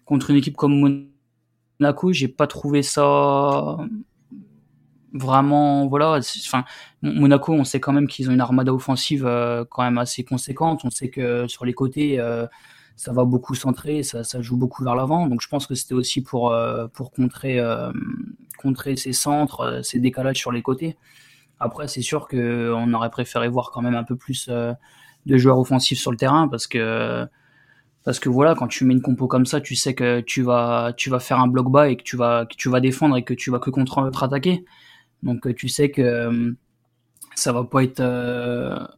contre 0.04 0.30
une 0.30 0.36
équipe 0.36 0.56
comme 0.56 1.08
Monaco, 1.80 2.12
j'ai 2.12 2.28
pas 2.28 2.46
trouvé 2.46 2.82
ça 2.82 3.78
vraiment 5.14 5.86
voilà 5.86 6.18
enfin 6.44 6.64
Monaco 7.02 7.52
on 7.52 7.62
sait 7.62 7.78
quand 7.78 7.92
même 7.92 8.08
qu'ils 8.08 8.28
ont 8.28 8.32
une 8.32 8.40
armada 8.40 8.74
offensive 8.74 9.22
quand 9.70 9.84
même 9.84 9.96
assez 9.96 10.24
conséquente 10.24 10.80
on 10.84 10.90
sait 10.90 11.08
que 11.08 11.46
sur 11.46 11.64
les 11.64 11.72
côtés 11.72 12.18
ça 12.96 13.12
va 13.12 13.24
beaucoup 13.24 13.54
centrer, 13.54 14.02
ça, 14.02 14.24
ça 14.24 14.40
joue 14.40 14.56
beaucoup 14.56 14.84
vers 14.84 14.94
l'avant. 14.94 15.26
Donc 15.26 15.40
je 15.40 15.48
pense 15.48 15.66
que 15.66 15.74
c'était 15.74 15.94
aussi 15.94 16.22
pour, 16.22 16.52
euh, 16.52 16.86
pour 16.88 17.10
contrer, 17.10 17.58
euh, 17.58 17.92
contrer 18.58 18.96
ces 18.96 19.12
centres, 19.12 19.60
euh, 19.60 19.82
ces 19.82 19.98
décalages 19.98 20.38
sur 20.38 20.52
les 20.52 20.62
côtés. 20.62 20.96
Après, 21.60 21.88
c'est 21.88 22.02
sûr 22.02 22.28
qu'on 22.28 22.92
aurait 22.94 23.10
préféré 23.10 23.48
voir 23.48 23.70
quand 23.72 23.82
même 23.82 23.94
un 23.94 24.04
peu 24.04 24.16
plus 24.16 24.48
de 24.48 25.36
joueurs 25.38 25.58
offensifs 25.58 25.98
sur 26.00 26.10
le 26.10 26.16
terrain 26.16 26.48
parce 26.48 26.66
que 26.66 27.26
parce 28.04 28.18
que 28.18 28.28
voilà, 28.28 28.54
quand 28.54 28.68
tu 28.68 28.84
mets 28.84 28.92
une 28.92 29.00
compo 29.00 29.28
comme 29.28 29.46
ça, 29.46 29.60
tu 29.60 29.74
sais 29.76 29.94
que 29.94 30.20
tu 30.20 30.42
vas 30.42 30.92
tu 30.96 31.10
vas 31.10 31.20
faire 31.20 31.40
un 31.40 31.46
bloc 31.48 31.70
bas 31.70 31.88
et 31.88 31.96
que 31.96 32.02
tu 32.02 32.16
vas 32.16 32.44
que 32.46 32.56
tu 32.56 32.68
vas 32.68 32.80
défendre 32.80 33.16
et 33.16 33.24
que 33.24 33.34
tu 33.34 33.50
vas 33.50 33.60
que 33.60 33.70
contre-attaquer. 33.70 34.64
Donc 35.22 35.54
tu 35.56 35.68
sais 35.68 35.90
que 35.90 36.54
ça 37.36 37.52
va 37.52 37.64
pas 37.64 37.84
être 37.84 38.02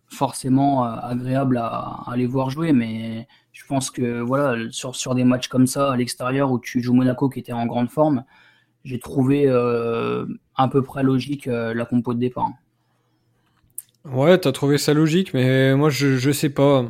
forcément 0.08 0.84
agréable 0.84 1.58
à, 1.58 1.66
à 2.06 2.12
aller 2.12 2.26
voir 2.26 2.50
jouer, 2.50 2.72
mais 2.72 3.28
je 3.56 3.64
pense 3.64 3.90
que 3.90 4.20
voilà, 4.20 4.70
sur, 4.70 4.94
sur 4.94 5.14
des 5.14 5.24
matchs 5.24 5.48
comme 5.48 5.66
ça 5.66 5.90
à 5.90 5.96
l'extérieur 5.96 6.52
où 6.52 6.58
tu 6.58 6.82
joues 6.82 6.92
Monaco 6.92 7.30
qui 7.30 7.38
était 7.38 7.54
en 7.54 7.64
grande 7.64 7.88
forme, 7.88 8.22
j'ai 8.84 8.98
trouvé 8.98 9.44
euh, 9.46 10.26
à 10.56 10.68
peu 10.68 10.82
près 10.82 11.02
logique 11.02 11.48
euh, 11.48 11.72
la 11.72 11.86
compo 11.86 12.12
de 12.12 12.18
départ. 12.18 12.50
Ouais, 14.04 14.36
t'as 14.36 14.52
trouvé 14.52 14.76
ça 14.76 14.92
logique, 14.92 15.32
mais 15.32 15.74
moi 15.74 15.88
je, 15.88 16.18
je 16.18 16.30
sais 16.30 16.50
pas. 16.50 16.84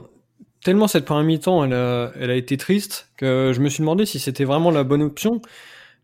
Tellement 0.64 0.88
cette 0.88 1.04
première 1.04 1.22
mi-temps, 1.22 1.62
elle 1.62 1.72
a, 1.72 2.10
elle 2.18 2.30
a 2.30 2.34
été 2.34 2.56
triste 2.56 3.12
que 3.16 3.52
je 3.54 3.60
me 3.60 3.68
suis 3.68 3.82
demandé 3.82 4.04
si 4.04 4.18
c'était 4.18 4.44
vraiment 4.44 4.72
la 4.72 4.82
bonne 4.82 5.02
option. 5.02 5.40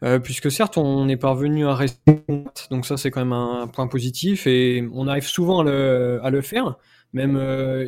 Euh, 0.05 0.21
puisque 0.21 0.51
certes, 0.51 0.79
on 0.79 1.09
est 1.09 1.17
parvenu 1.17 1.67
à 1.67 1.75
rester 1.75 2.23
donc 2.71 2.87
ça 2.87 2.97
c'est 2.97 3.11
quand 3.11 3.21
même 3.21 3.33
un 3.33 3.67
point 3.69 3.87
positif 3.89 4.49
et 4.49 4.89
on 4.93 5.07
arrive 5.09 5.27
souvent 5.27 5.61
à 5.61 5.65
le, 5.65 6.21
à 6.23 6.31
le 6.31 6.41
faire. 6.41 6.77
Même, 7.13 7.33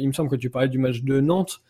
il 0.00 0.08
me 0.08 0.12
semble 0.12 0.28
que 0.28 0.36
tu 0.36 0.50
parlais 0.50 0.68
du 0.68 0.78
match 0.78 1.02
de 1.02 1.20
Nantes. 1.20 1.60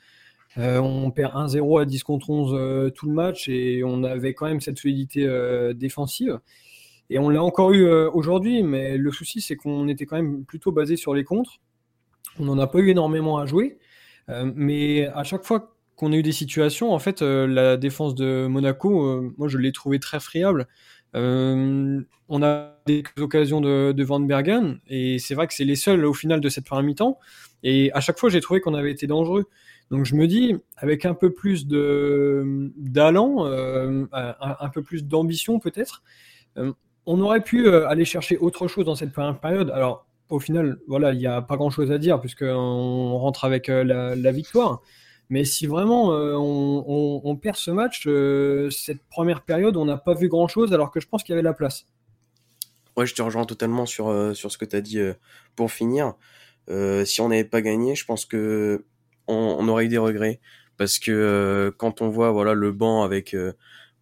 Euh, 0.59 0.79
on 0.79 1.11
perd 1.11 1.33
1-0 1.35 1.81
à 1.81 1.85
10 1.85 2.03
contre 2.05 2.31
11 2.31 2.53
euh, 2.55 2.91
tout 2.91 3.07
le 3.07 3.13
match 3.13 3.49
et 3.49 3.83
on 3.85 4.05
avait 4.05 4.35
quand 4.35 4.47
même 4.47 4.61
cette 4.61 4.79
solidité 4.79 5.27
euh, 5.27 5.73
défensive. 5.73 6.39
Et 7.11 7.19
on 7.19 7.29
l'a 7.29 7.43
encore 7.43 7.73
eu 7.73 7.87
aujourd'hui, 7.87 8.63
mais 8.63 8.97
le 8.97 9.11
souci 9.11 9.43
c'est 9.43 9.57
qu'on 9.57 9.89
était 9.89 10.07
quand 10.07 10.17
même 10.17 10.45
plutôt 10.45 10.73
basé 10.73 10.97
sur 10.97 11.13
les 11.13 11.23
contres. 11.23 11.61
On 12.39 12.45
n'en 12.47 12.59
a 12.59 12.67
pas 12.67 12.79
eu 12.79 12.89
énormément 12.89 13.37
à 13.37 13.45
jouer, 13.45 13.79
mais 14.29 15.07
à 15.09 15.23
chaque 15.23 15.45
fois 15.45 15.77
qu'on 15.97 16.13
a 16.13 16.17
eu 16.17 16.23
des 16.23 16.33
situations, 16.33 16.95
en 16.95 16.99
fait, 16.99 17.21
la 17.21 17.77
défense 17.77 18.15
de 18.15 18.47
Monaco, 18.47 19.21
moi 19.37 19.49
je 19.49 19.59
l'ai 19.59 19.71
trouvé 19.71 20.01
très 20.01 20.19
friable. 20.19 20.67
on 21.13 22.43
a 22.43 22.79
des 22.87 23.05
occasions 23.19 23.61
de, 23.61 23.93
de 23.93 24.03
Van 24.03 24.21
Bergen 24.21 24.81
et 24.89 25.19
c'est 25.19 25.35
vrai 25.35 25.47
que 25.47 25.53
c'est 25.53 25.65
les 25.65 25.77
seuls 25.77 26.07
au 26.07 26.15
final 26.15 26.41
de 26.41 26.49
cette 26.49 26.65
première 26.65 26.85
mi-temps. 26.85 27.19
Et 27.65 27.91
à 27.93 28.01
chaque 28.01 28.19
fois, 28.19 28.31
j'ai 28.31 28.41
trouvé 28.41 28.61
qu'on 28.61 28.75
avait 28.75 28.93
été 28.93 29.07
dangereux. 29.07 29.47
Donc 29.91 30.05
je 30.05 30.15
me 30.15 30.27
dis, 30.27 30.57
avec 30.77 31.05
un 31.05 31.15
peu 31.15 31.33
plus 31.33 31.67
d'allant, 31.67 33.47
euh, 33.47 34.07
un, 34.13 34.69
peu 34.71 34.83
plus 34.83 35.05
d'ambition 35.05 35.59
peut-être, 35.59 36.03
euh, 36.57 36.73
on 37.07 37.21
aurait 37.21 37.43
pu 37.43 37.67
euh, 37.67 37.87
aller 37.89 38.05
chercher 38.05 38.39
autre 38.39 38.67
chose 38.67 38.87
dans 38.87 38.95
cette 38.95 39.13
première 39.13 39.39
période. 39.39 39.71
Alors 39.71 40.07
au 40.31 40.41
final, 40.41 40.79
voilà, 40.89 41.13
il 41.13 41.19
n'y 41.19 41.27
a 41.27 41.43
pas 41.43 41.57
grand-chose 41.57 41.93
à 41.93 41.99
dire 41.99 42.21
puisqu'on 42.21 43.19
rentre 43.19 43.45
avec 43.45 43.69
la, 43.69 44.33
victoire. 44.33 44.81
Mais 45.29 45.45
si 45.45 45.67
vraiment 45.67 46.09
on, 46.09 47.37
perd 47.37 47.57
ce 47.57 47.71
match, 47.71 48.09
cette 48.75 49.03
première 49.11 49.43
période, 49.43 49.77
on 49.77 49.85
n'a 49.85 49.99
pas 49.99 50.15
vu 50.15 50.29
grand-chose 50.29 50.73
alors 50.73 50.91
que 50.91 51.01
je 51.01 51.07
pense 51.07 51.23
qu'il 51.23 51.35
y 51.35 51.35
avait 51.35 51.43
la 51.43 51.53
place. 51.53 51.87
Ouais, 52.97 53.07
je 53.07 53.15
te 53.15 53.23
rejoins 53.23 53.45
totalement 53.45 53.87
sur, 53.87 54.35
sur 54.35 54.51
ce 54.51 54.57
que 54.57 54.65
tu 54.65 54.77
as 54.77 54.81
dit 54.81 54.99
pour 55.57 55.71
finir. 55.71 56.15
si 57.05 57.21
on 57.21 57.29
n'avait 57.29 57.45
pas 57.45 57.61
gagné, 57.61 57.95
je 57.95 58.07
pense 58.07 58.25
que 58.25 58.85
on, 59.27 59.67
aurait 59.69 59.87
eu 59.87 59.89
des 59.89 59.99
regrets 59.99 60.41
parce 60.77 60.99
que 60.99 61.73
quand 61.79 62.03
on 62.03 62.09
voit 62.09 62.33
voilà 62.33 62.55
le 62.55 62.73
banc 62.73 63.03
avec 63.03 63.35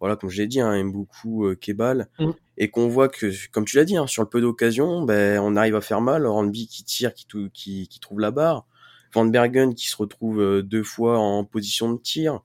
voilà, 0.03 0.17
comme 0.17 0.29
je 0.29 0.41
l'ai 0.41 0.47
dit, 0.47 0.59
hein, 0.59 0.73
aime 0.73 0.91
beaucoup 0.91 1.45
euh, 1.45 1.55
Kebal, 1.55 2.09
mm. 2.19 2.31
et 2.57 2.69
qu'on 2.69 2.89
voit 2.89 3.07
que, 3.07 3.31
comme 3.53 3.63
tu 3.63 3.77
l'as 3.77 3.85
dit, 3.85 3.95
hein, 3.95 4.05
sur 4.05 4.21
le 4.21 4.27
peu 4.27 4.41
d'occasions, 4.41 5.01
ben, 5.03 5.39
on 5.39 5.55
arrive 5.55 5.77
à 5.77 5.79
faire 5.81 6.01
mal. 6.01 6.27
Ranby 6.27 6.67
qui 6.67 6.83
tire, 6.83 7.13
qui, 7.13 7.25
qui, 7.53 7.87
qui 7.87 7.99
trouve 8.01 8.19
la 8.19 8.31
barre, 8.31 8.67
Van 9.13 9.23
Bergen 9.23 9.73
qui 9.73 9.87
se 9.87 9.95
retrouve 9.95 10.41
euh, 10.41 10.61
deux 10.61 10.83
fois 10.83 11.19
en 11.19 11.45
position 11.45 11.93
de 11.93 12.01
tir. 12.01 12.41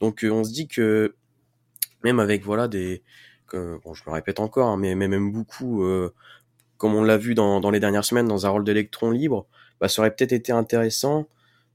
Donc 0.00 0.24
euh, 0.24 0.30
on 0.32 0.42
se 0.42 0.52
dit 0.52 0.66
que 0.66 1.14
même 2.02 2.18
avec 2.18 2.44
voilà 2.44 2.66
des, 2.66 3.04
que, 3.46 3.78
bon, 3.84 3.94
je 3.94 4.02
me 4.08 4.12
répète 4.12 4.40
encore, 4.40 4.70
hein, 4.70 4.76
mais, 4.76 4.96
même 4.96 5.30
beaucoup, 5.30 5.84
comme 6.76 6.96
on 6.96 7.04
l'a 7.04 7.18
vu 7.18 7.36
dans, 7.36 7.60
dans 7.60 7.70
les 7.70 7.78
dernières 7.78 8.04
semaines 8.04 8.26
dans 8.26 8.46
un 8.46 8.48
rôle 8.48 8.64
d'électron 8.64 9.12
libre, 9.12 9.46
bah, 9.80 9.86
ça 9.86 10.02
aurait 10.02 10.12
peut-être 10.12 10.32
été 10.32 10.50
intéressant 10.50 11.28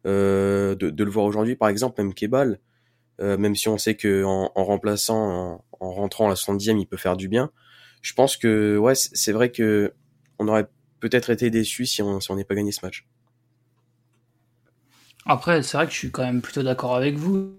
de, 0.06 0.76
de, 0.76 1.04
le 1.04 1.12
voir 1.12 1.26
aujourd'hui, 1.26 1.56
par 1.56 1.70
exemple, 1.70 2.02
même 2.02 2.14
Kebal 2.14 2.60
euh, 3.22 3.38
même 3.38 3.56
si 3.56 3.68
on 3.70 3.78
sait 3.78 3.96
que 3.96 4.24
en, 4.24 4.50
remplaçant, 4.56 5.64
en, 5.80 5.92
rentrant 5.92 6.26
à 6.26 6.30
la 6.30 6.36
70e, 6.36 6.80
il 6.80 6.88
peut 6.88 6.98
faire 6.98 7.16
du 7.16 7.28
bien. 7.28 7.52
Je 8.02 8.14
pense 8.14 8.36
que 8.36 8.78
ouais, 8.78 8.96
c'est 8.96 9.32
vrai 9.32 9.52
que 9.52 9.94
on 10.40 10.48
aurait 10.48 10.68
peut-être 11.00 11.30
été 11.30 11.50
déçu 11.52 11.86
si 11.86 12.02
on 12.02 12.20
si 12.20 12.34
n'est 12.34 12.44
pas 12.44 12.56
gagné 12.56 12.72
ce 12.72 12.84
match. 12.84 13.06
Après, 15.28 15.62
c'est 15.62 15.78
vrai 15.78 15.86
que 15.86 15.94
je 15.94 15.98
suis 15.98 16.12
quand 16.12 16.24
même 16.24 16.42
plutôt 16.42 16.64
d'accord 16.64 16.96
avec 16.96 17.16
vous. 17.16 17.54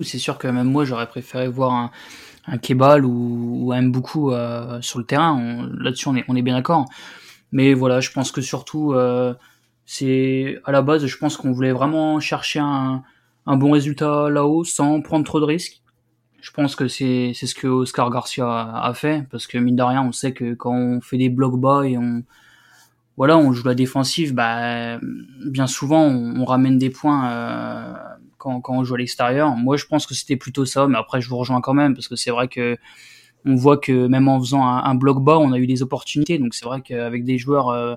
C'est 0.00 0.18
sûr 0.18 0.36
que 0.36 0.48
même 0.48 0.68
moi, 0.68 0.84
j'aurais 0.84 1.08
préféré 1.08 1.48
voir 1.48 1.72
un, 1.72 1.90
un 2.46 2.58
Kebal 2.58 3.06
ou, 3.06 3.72
un 3.72 3.80
Mboukou 3.80 4.32
euh, 4.32 4.82
sur 4.82 4.98
le 4.98 5.06
terrain. 5.06 5.66
Là-dessus, 5.78 6.08
on 6.08 6.16
est, 6.16 6.24
on 6.28 6.36
est 6.36 6.42
bien 6.42 6.54
d'accord. 6.54 6.84
Mais 7.52 7.72
voilà, 7.72 8.00
je 8.00 8.10
pense 8.10 8.32
que 8.32 8.42
surtout, 8.42 8.92
euh, 8.92 9.32
c'est 9.86 10.58
à 10.64 10.72
la 10.72 10.82
base, 10.82 11.06
je 11.06 11.16
pense 11.16 11.36
qu'on 11.36 11.52
voulait 11.52 11.72
vraiment 11.72 12.20
chercher 12.20 12.58
un, 12.58 13.02
un 13.46 13.56
bon 13.56 13.70
résultat 13.70 14.28
là-haut 14.28 14.64
sans 14.64 15.00
prendre 15.00 15.24
trop 15.24 15.40
de 15.40 15.44
risques. 15.44 15.82
Je 16.40 16.50
pense 16.50 16.76
que 16.76 16.88
c'est 16.88 17.32
c'est 17.34 17.46
ce 17.46 17.54
que 17.54 17.66
Oscar 17.66 18.10
Garcia 18.10 18.46
a, 18.48 18.94
fait 18.94 19.26
parce 19.30 19.46
que 19.46 19.58
mine 19.58 19.76
de 19.76 19.82
rien, 19.82 20.02
on 20.02 20.12
sait 20.12 20.32
que 20.32 20.54
quand 20.54 20.74
on 20.74 21.00
fait 21.00 21.18
des 21.18 21.28
blocs 21.28 21.58
bas 21.58 21.84
et 21.84 21.96
on 21.98 22.22
voilà, 23.16 23.38
on 23.38 23.52
joue 23.52 23.66
la 23.66 23.74
défensive, 23.74 24.34
bah 24.34 24.98
bien 25.46 25.66
souvent 25.66 26.02
on, 26.02 26.44
ramène 26.44 26.78
des 26.78 26.90
points 26.90 27.30
euh, 27.30 27.94
quand, 28.38 28.60
quand 28.60 28.74
on 28.74 28.84
joue 28.84 28.94
à 28.96 28.98
l'extérieur. 28.98 29.56
Moi, 29.56 29.76
je 29.76 29.86
pense 29.86 30.06
que 30.06 30.14
c'était 30.14 30.36
plutôt 30.36 30.66
ça, 30.66 30.86
mais 30.86 30.98
après 30.98 31.20
je 31.20 31.28
vous 31.28 31.36
rejoins 31.38 31.60
quand 31.60 31.74
même 31.74 31.94
parce 31.94 32.08
que 32.08 32.16
c'est 32.16 32.30
vrai 32.30 32.48
que 32.48 32.76
on 33.46 33.54
voit 33.54 33.78
que 33.78 34.06
même 34.08 34.28
en 34.28 34.40
faisant 34.40 34.66
un, 34.66 34.94
bloc 34.96 35.22
bas, 35.22 35.38
on 35.38 35.52
a 35.52 35.58
eu 35.58 35.66
des 35.66 35.82
opportunités. 35.82 36.38
Donc 36.38 36.54
c'est 36.54 36.66
vrai 36.66 36.82
qu'avec 36.82 37.24
des 37.24 37.38
joueurs 37.38 37.70
euh, 37.70 37.94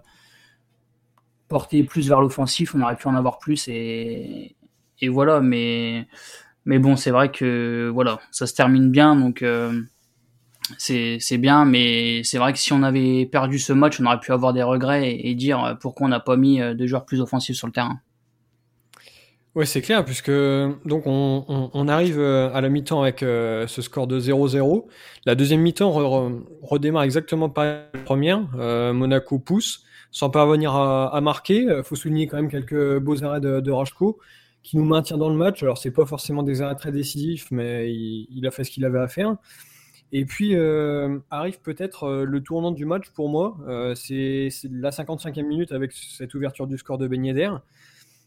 portés 1.49 1.83
plus 1.83 2.07
vers 2.07 2.21
l'offensif, 2.21 2.73
on 2.75 2.81
aurait 2.81 2.95
pu 2.95 3.07
en 3.07 3.15
avoir 3.15 3.39
plus 3.39 3.67
et, 3.67 4.55
et 5.01 5.09
voilà, 5.09 5.41
mais, 5.41 6.07
mais 6.65 6.79
bon, 6.79 6.95
c'est 6.95 7.11
vrai 7.11 7.31
que 7.31 7.89
voilà, 7.93 8.19
ça 8.31 8.47
se 8.47 8.53
termine 8.53 8.91
bien, 8.91 9.15
donc 9.15 9.41
euh, 9.41 9.81
c'est 10.77 11.37
bien, 11.37 11.65
mais 11.65 12.21
c'est 12.23 12.37
vrai 12.37 12.53
que 12.53 12.59
si 12.59 12.73
on 12.73 12.83
avait 12.83 13.25
perdu 13.25 13.59
ce 13.59 13.73
match, 13.73 13.99
on 13.99 14.05
aurait 14.05 14.19
pu 14.19 14.31
avoir 14.31 14.53
des 14.53 14.63
regrets 14.63 15.11
et, 15.11 15.33
dire 15.35 15.63
euh, 15.63 15.73
pourquoi 15.75 16.07
on 16.07 16.09
n'a 16.09 16.19
pas 16.19 16.37
mis 16.37 16.61
euh, 16.61 16.73
deux 16.73 16.85
joueurs 16.85 17.05
plus 17.05 17.21
offensifs 17.21 17.55
sur 17.55 17.67
le 17.67 17.73
terrain. 17.73 17.99
Ouais, 19.55 19.65
c'est 19.65 19.81
clair, 19.81 20.05
puisque 20.05 20.29
donc 20.29 21.07
on, 21.07 21.43
on, 21.73 21.87
arrive 21.87 22.21
à 22.21 22.61
la 22.61 22.69
mi-temps 22.69 23.01
avec 23.01 23.21
ce 23.21 23.81
score 23.81 24.05
de 24.05 24.19
0-0. 24.19 24.85
La 25.25 25.33
deuxième 25.33 25.61
mi-temps 25.61 25.91
redémarre 26.61 27.01
exactement 27.01 27.49
par 27.49 27.65
la 27.65 27.99
première. 28.05 28.41
Monaco 28.93 29.39
pousse 29.39 29.83
sans 30.11 30.29
parvenir 30.29 30.75
à, 30.75 31.15
à 31.15 31.21
marquer. 31.21 31.67
Il 31.77 31.83
faut 31.83 31.95
souligner 31.95 32.27
quand 32.27 32.37
même 32.37 32.49
quelques 32.49 32.99
beaux 32.99 33.23
arrêts 33.23 33.41
de, 33.41 33.71
Rajko 33.71 34.19
qui 34.63 34.77
nous 34.77 34.85
maintient 34.85 35.17
dans 35.17 35.29
le 35.29 35.35
match. 35.35 35.63
Alors, 35.63 35.77
c'est 35.77 35.91
pas 35.91 36.05
forcément 36.05 36.43
des 36.43 36.61
arrêts 36.61 36.75
très 36.75 36.91
décisifs, 36.91 37.49
mais 37.51 37.91
il, 37.93 38.45
a 38.45 38.51
fait 38.51 38.63
ce 38.63 38.71
qu'il 38.71 38.85
avait 38.85 38.99
à 38.99 39.07
faire. 39.07 39.35
Et 40.11 40.25
puis 40.25 40.55
euh, 40.55 41.19
arrive 41.29 41.61
peut-être 41.61 42.05
euh, 42.05 42.25
le 42.25 42.41
tournant 42.41 42.71
du 42.71 42.85
match 42.85 43.09
pour 43.11 43.29
moi. 43.29 43.57
Euh, 43.67 43.93
c'est 43.93 44.49
la 44.71 44.89
55e 44.89 45.43
minute 45.43 45.71
avec 45.71 45.91
cette 45.91 46.33
ouverture 46.33 46.65
du 46.65 46.79
score 46.79 46.97
de 46.97 47.07
Ben 47.07 47.23
Yedder. 47.23 47.51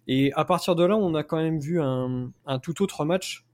Et 0.06 0.32
à 0.34 0.44
partir 0.44 0.74
de 0.76 0.84
là, 0.84 0.96
on 0.96 1.14
a 1.14 1.22
quand 1.22 1.36
même 1.36 1.58
vu 1.58 1.80
un, 1.80 2.32
tout 2.60 2.82
autre 2.82 3.04
match, 3.04 3.46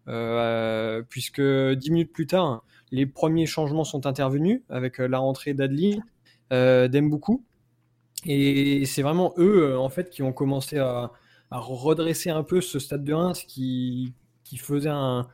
puisque 1.10 1.42
10 1.42 1.90
minutes 1.90 2.12
plus 2.12 2.26
tard, 2.26 2.64
les 2.90 3.04
premiers 3.04 3.44
changements 3.44 3.84
sont 3.84 4.06
intervenus 4.06 4.62
avec 4.70 4.96
la 4.96 5.18
rentrée 5.18 5.52
d'Adli, 5.52 6.00
d'Emboukou. 6.50 7.44
Et 8.26 8.84
c'est 8.86 9.02
vraiment 9.02 9.34
eux, 9.38 9.78
en 9.78 9.88
fait, 9.88 10.10
qui 10.10 10.22
ont 10.22 10.32
commencé 10.32 10.78
à, 10.78 11.12
redresser 11.50 12.30
un 12.30 12.42
peu 12.42 12.60
ce 12.60 12.78
stade 12.78 13.04
de 13.04 13.14
Reims 13.14 13.44
qui, 13.46 14.12
qui 14.44 14.58
faisait 14.58 14.90
un, 14.90 15.26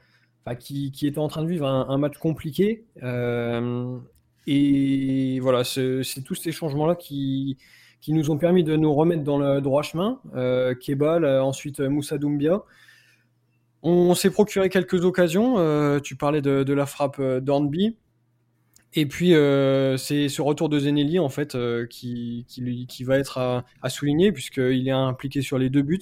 enfin, 0.45 0.55
qui, 0.55 0.93
qui, 0.93 1.07
était 1.07 1.19
en 1.19 1.29
train 1.29 1.43
de 1.43 1.49
vivre 1.49 1.67
un, 1.67 1.99
match 1.99 2.19
compliqué. 2.19 2.85
Euh, 3.03 3.99
et 4.47 5.41
voilà, 5.41 5.65
c'est 5.65 6.23
tous 6.25 6.35
ces 6.35 6.53
changements-là 6.53 6.95
qui, 6.95 7.57
qui 8.05 8.13
nous 8.13 8.31
ont 8.31 8.37
permis 8.37 8.65
de 8.65 8.77
nous 8.77 8.93
remettre 8.93 9.23
dans 9.23 9.39
le 9.39 9.63
droit 9.63 9.83
chemin. 9.83 10.21
Euh, 10.35 10.75
Kebal, 10.75 11.25
euh, 11.25 11.43
ensuite 11.43 11.81
Moussa 11.81 12.19
Doumbia. 12.19 12.63
On, 13.83 14.15
s'est 14.15 14.31
procuré 14.31 14.69
quelques 14.69 15.05
occasions. 15.07 15.59
Euh, 15.59 16.01
tu 16.01 16.15
parlais 16.15 16.43
de, 16.43 16.65
de 16.65 16.73
la 16.75 16.85
frappe 16.85 17.21
d'Hornby. 17.21 17.97
Et 18.97 19.07
puis 19.07 19.35
euh, 19.35 19.97
c'est 19.97 20.29
ce 20.29 20.41
retour 20.41 20.69
de 20.69 20.79
Zenelli 20.79 21.19
en 21.19 21.29
fait 21.29 21.57
euh, 21.57 21.85
qui, 21.87 22.45
qui, 22.49 22.61
lui, 22.61 22.87
qui 22.87 23.03
va 23.03 23.19
être 23.19 23.39
à, 23.39 23.65
à 23.83 23.89
souligner 23.89 24.31
puisqu'il 24.31 24.87
est 24.87 24.93
impliqué 24.93 25.43
sur 25.43 25.59
les 25.59 25.69
deux 25.69 25.83
buts. 25.83 25.99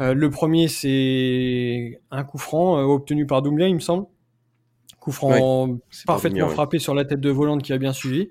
Euh, 0.00 0.12
le 0.12 0.28
premier 0.30 0.66
c'est 0.66 2.00
un 2.10 2.24
coup 2.24 2.38
franc 2.38 2.78
euh, 2.78 2.82
obtenu 2.82 3.26
par 3.26 3.42
Doumbia 3.42 3.68
il 3.68 3.74
me 3.76 3.80
semble. 3.80 4.06
Coup 4.98 5.12
franc 5.12 5.78
parfaitement 6.06 6.48
frappé 6.48 6.78
sur 6.78 6.94
la 6.94 7.04
tête 7.04 7.20
de 7.20 7.30
Voland 7.30 7.58
qui 7.58 7.72
a 7.72 7.78
bien 7.78 7.92
suivi. 7.92 8.28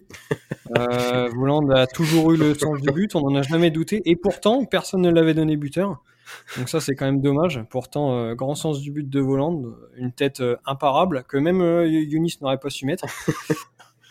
euh, 0.77 1.29
Voland 1.33 1.69
a 1.69 1.87
toujours 1.87 2.33
eu 2.33 2.37
le 2.37 2.53
sens 2.55 2.81
du 2.81 2.91
but, 2.91 3.15
on 3.15 3.21
n'en 3.21 3.35
a 3.39 3.43
jamais 3.43 3.71
douté 3.71 4.01
et 4.05 4.15
pourtant 4.15 4.65
personne 4.65 5.01
ne 5.01 5.09
l'avait 5.09 5.33
donné 5.33 5.55
buteur. 5.57 6.03
Donc 6.57 6.69
ça 6.69 6.79
c'est 6.79 6.95
quand 6.95 7.05
même 7.05 7.21
dommage. 7.21 7.63
Pourtant 7.69 8.13
euh, 8.13 8.35
grand 8.35 8.55
sens 8.55 8.81
du 8.81 8.91
but 8.91 9.09
de 9.09 9.19
Voland, 9.19 9.63
une 9.95 10.11
tête 10.11 10.43
imparable 10.65 11.23
que 11.27 11.37
même 11.37 11.61
Younis 11.85 12.37
n'aurait 12.41 12.59
pas 12.59 12.69
su 12.69 12.85
mettre. 12.85 13.05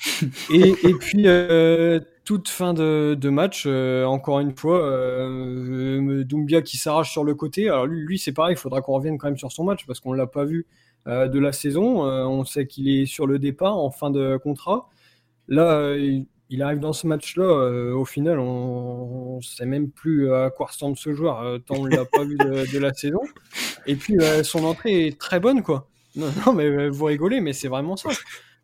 et, 0.50 0.74
et, 0.82 0.94
puis 0.94 1.24
euh, 1.26 2.00
toute 2.28 2.48
fin 2.48 2.74
de, 2.74 3.16
de 3.18 3.28
match, 3.30 3.64
euh, 3.66 4.04
encore 4.04 4.40
une 4.40 4.54
fois, 4.54 4.82
euh, 4.82 6.24
Doumbia 6.24 6.62
qui 6.62 6.76
s'arrache 6.76 7.10
sur 7.10 7.24
le 7.24 7.34
côté. 7.34 7.68
Alors 7.68 7.86
lui, 7.86 8.04
lui 8.04 8.18
c'est 8.18 8.32
pareil, 8.32 8.54
il 8.54 8.58
faudra 8.58 8.82
qu'on 8.82 8.92
revienne 8.92 9.16
quand 9.16 9.28
même 9.28 9.38
sur 9.38 9.50
son 9.50 9.64
match 9.64 9.86
parce 9.86 10.00
qu'on 10.00 10.12
l'a 10.12 10.26
pas 10.26 10.44
vu 10.44 10.66
euh, 11.06 11.26
de 11.26 11.38
la 11.38 11.52
saison. 11.52 12.06
Euh, 12.06 12.24
on 12.24 12.44
sait 12.44 12.66
qu'il 12.66 12.88
est 12.88 13.06
sur 13.06 13.26
le 13.26 13.38
départ 13.38 13.78
en 13.78 13.90
fin 13.90 14.10
de 14.10 14.36
contrat. 14.36 14.90
Là, 15.48 15.96
il, 15.96 16.26
arrive 16.62 16.80
dans 16.80 16.92
ce 16.92 17.06
match-là. 17.06 17.94
au 17.94 18.04
final, 18.04 18.38
on, 18.38 19.36
on 19.36 19.40
sait 19.40 19.66
même 19.66 19.90
plus 19.90 20.32
à 20.32 20.50
quoi 20.50 20.66
ressemble 20.66 20.96
ce 20.96 21.12
joueur 21.12 21.60
tant 21.66 21.76
on 21.76 21.84
l'a 21.84 22.04
pas 22.04 22.24
vu 22.24 22.36
de, 22.36 22.78
la 22.78 22.92
saison. 22.94 23.20
Et 23.86 23.96
puis 23.96 24.16
son 24.42 24.64
entrée 24.64 25.08
est 25.08 25.18
très 25.18 25.40
bonne, 25.40 25.62
quoi. 25.62 25.88
Non, 26.16 26.28
mais 26.54 26.88
vous 26.88 27.04
rigolez, 27.04 27.40
mais 27.40 27.52
c'est 27.52 27.68
vraiment 27.68 27.96
ça. 27.96 28.10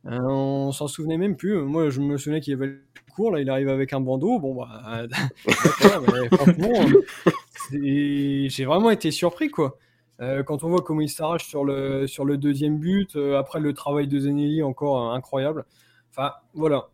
Euh, 0.06 0.18
on 0.20 0.72
s'en 0.72 0.88
souvenait 0.88 1.16
même 1.16 1.36
plus. 1.36 1.56
Moi, 1.56 1.90
je 1.90 2.00
me 2.00 2.18
souvenais 2.18 2.40
qu'il 2.40 2.54
avait 2.54 2.66
le 2.66 2.82
cours. 3.14 3.30
Là, 3.30 3.40
il 3.40 3.48
arrive 3.48 3.68
avec 3.68 3.92
un 3.92 4.00
bandeau. 4.00 4.38
Bon, 4.38 4.54
bah, 4.54 5.06
j'ai 7.72 8.64
vraiment 8.64 8.90
été 8.90 9.10
surpris, 9.10 9.48
quoi. 9.48 9.78
Euh, 10.20 10.42
quand 10.42 10.62
on 10.62 10.68
voit 10.68 10.82
comment 10.82 11.00
il 11.00 11.08
s'arrache 11.08 11.46
sur 11.46 11.64
le, 11.64 12.06
sur 12.06 12.24
le 12.24 12.36
deuxième 12.36 12.78
but, 12.78 13.16
euh, 13.16 13.38
après 13.38 13.58
le 13.58 13.72
travail 13.72 14.06
de 14.06 14.18
Zenelli 14.18 14.62
encore 14.62 15.12
incroyable. 15.12 15.64
Enfin, 16.10 16.32
voilà. 16.54 16.88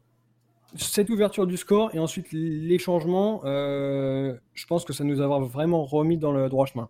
Cette 0.76 1.10
ouverture 1.10 1.46
du 1.46 1.56
score 1.56 1.94
et 1.94 1.98
ensuite 1.98 2.26
les 2.32 2.78
changements, 2.78 3.42
je 3.44 4.66
pense 4.68 4.84
que 4.84 4.92
ça 4.92 5.04
nous 5.04 5.20
a 5.20 5.38
vraiment 5.46 5.84
remis 5.84 6.16
dans 6.16 6.32
le 6.32 6.48
droit 6.48 6.66
chemin. 6.66 6.88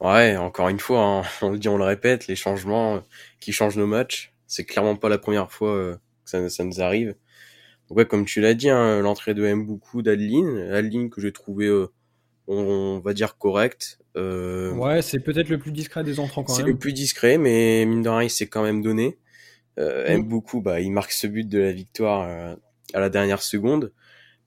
Ouais, 0.00 0.36
encore 0.36 0.68
une 0.68 0.80
fois, 0.80 1.00
hein, 1.00 1.22
on 1.42 1.50
le 1.50 1.58
dit, 1.58 1.68
on 1.68 1.78
le 1.78 1.84
répète, 1.84 2.26
les 2.26 2.36
changements 2.36 3.02
qui 3.40 3.52
changent 3.52 3.76
nos 3.76 3.86
matchs 3.86 4.34
c'est 4.54 4.64
clairement 4.64 4.96
pas 4.96 5.08
la 5.08 5.18
première 5.18 5.50
fois 5.50 5.74
euh, 5.74 5.94
que 6.24 6.30
ça, 6.30 6.48
ça, 6.48 6.64
nous 6.64 6.80
arrive. 6.80 7.14
Donc 7.88 7.98
ouais, 7.98 8.06
comme 8.06 8.24
tu 8.24 8.40
l'as 8.40 8.54
dit, 8.54 8.70
hein, 8.70 9.00
l'entrée 9.00 9.34
de 9.34 9.54
beaucoup 9.54 10.02
d'Adeline, 10.02 10.58
Adeline 10.72 11.10
que 11.10 11.20
j'ai 11.20 11.32
trouvé, 11.32 11.66
euh, 11.66 11.88
on, 12.46 13.00
va 13.00 13.14
dire 13.14 13.36
correct. 13.36 13.98
Euh, 14.16 14.72
ouais, 14.74 15.02
c'est 15.02 15.20
peut-être 15.20 15.48
le 15.48 15.58
plus 15.58 15.72
discret 15.72 16.04
des 16.04 16.20
entrants 16.20 16.44
quand 16.44 16.52
même. 16.52 16.64
C'est 16.64 16.70
le 16.70 16.78
plus 16.78 16.92
discret, 16.92 17.36
mais 17.36 17.84
mine 17.84 18.02
de 18.02 18.08
rien, 18.08 18.22
il 18.22 18.30
s'est 18.30 18.46
quand 18.46 18.62
même 18.62 18.80
donné. 18.80 19.18
Euh, 19.78 20.16
mm. 20.16 20.22
beaucoup, 20.22 20.60
bah, 20.60 20.80
il 20.80 20.92
marque 20.92 21.12
ce 21.12 21.26
but 21.26 21.48
de 21.48 21.58
la 21.58 21.72
victoire 21.72 22.56
à 22.92 23.00
la 23.00 23.10
dernière 23.10 23.42
seconde. 23.42 23.92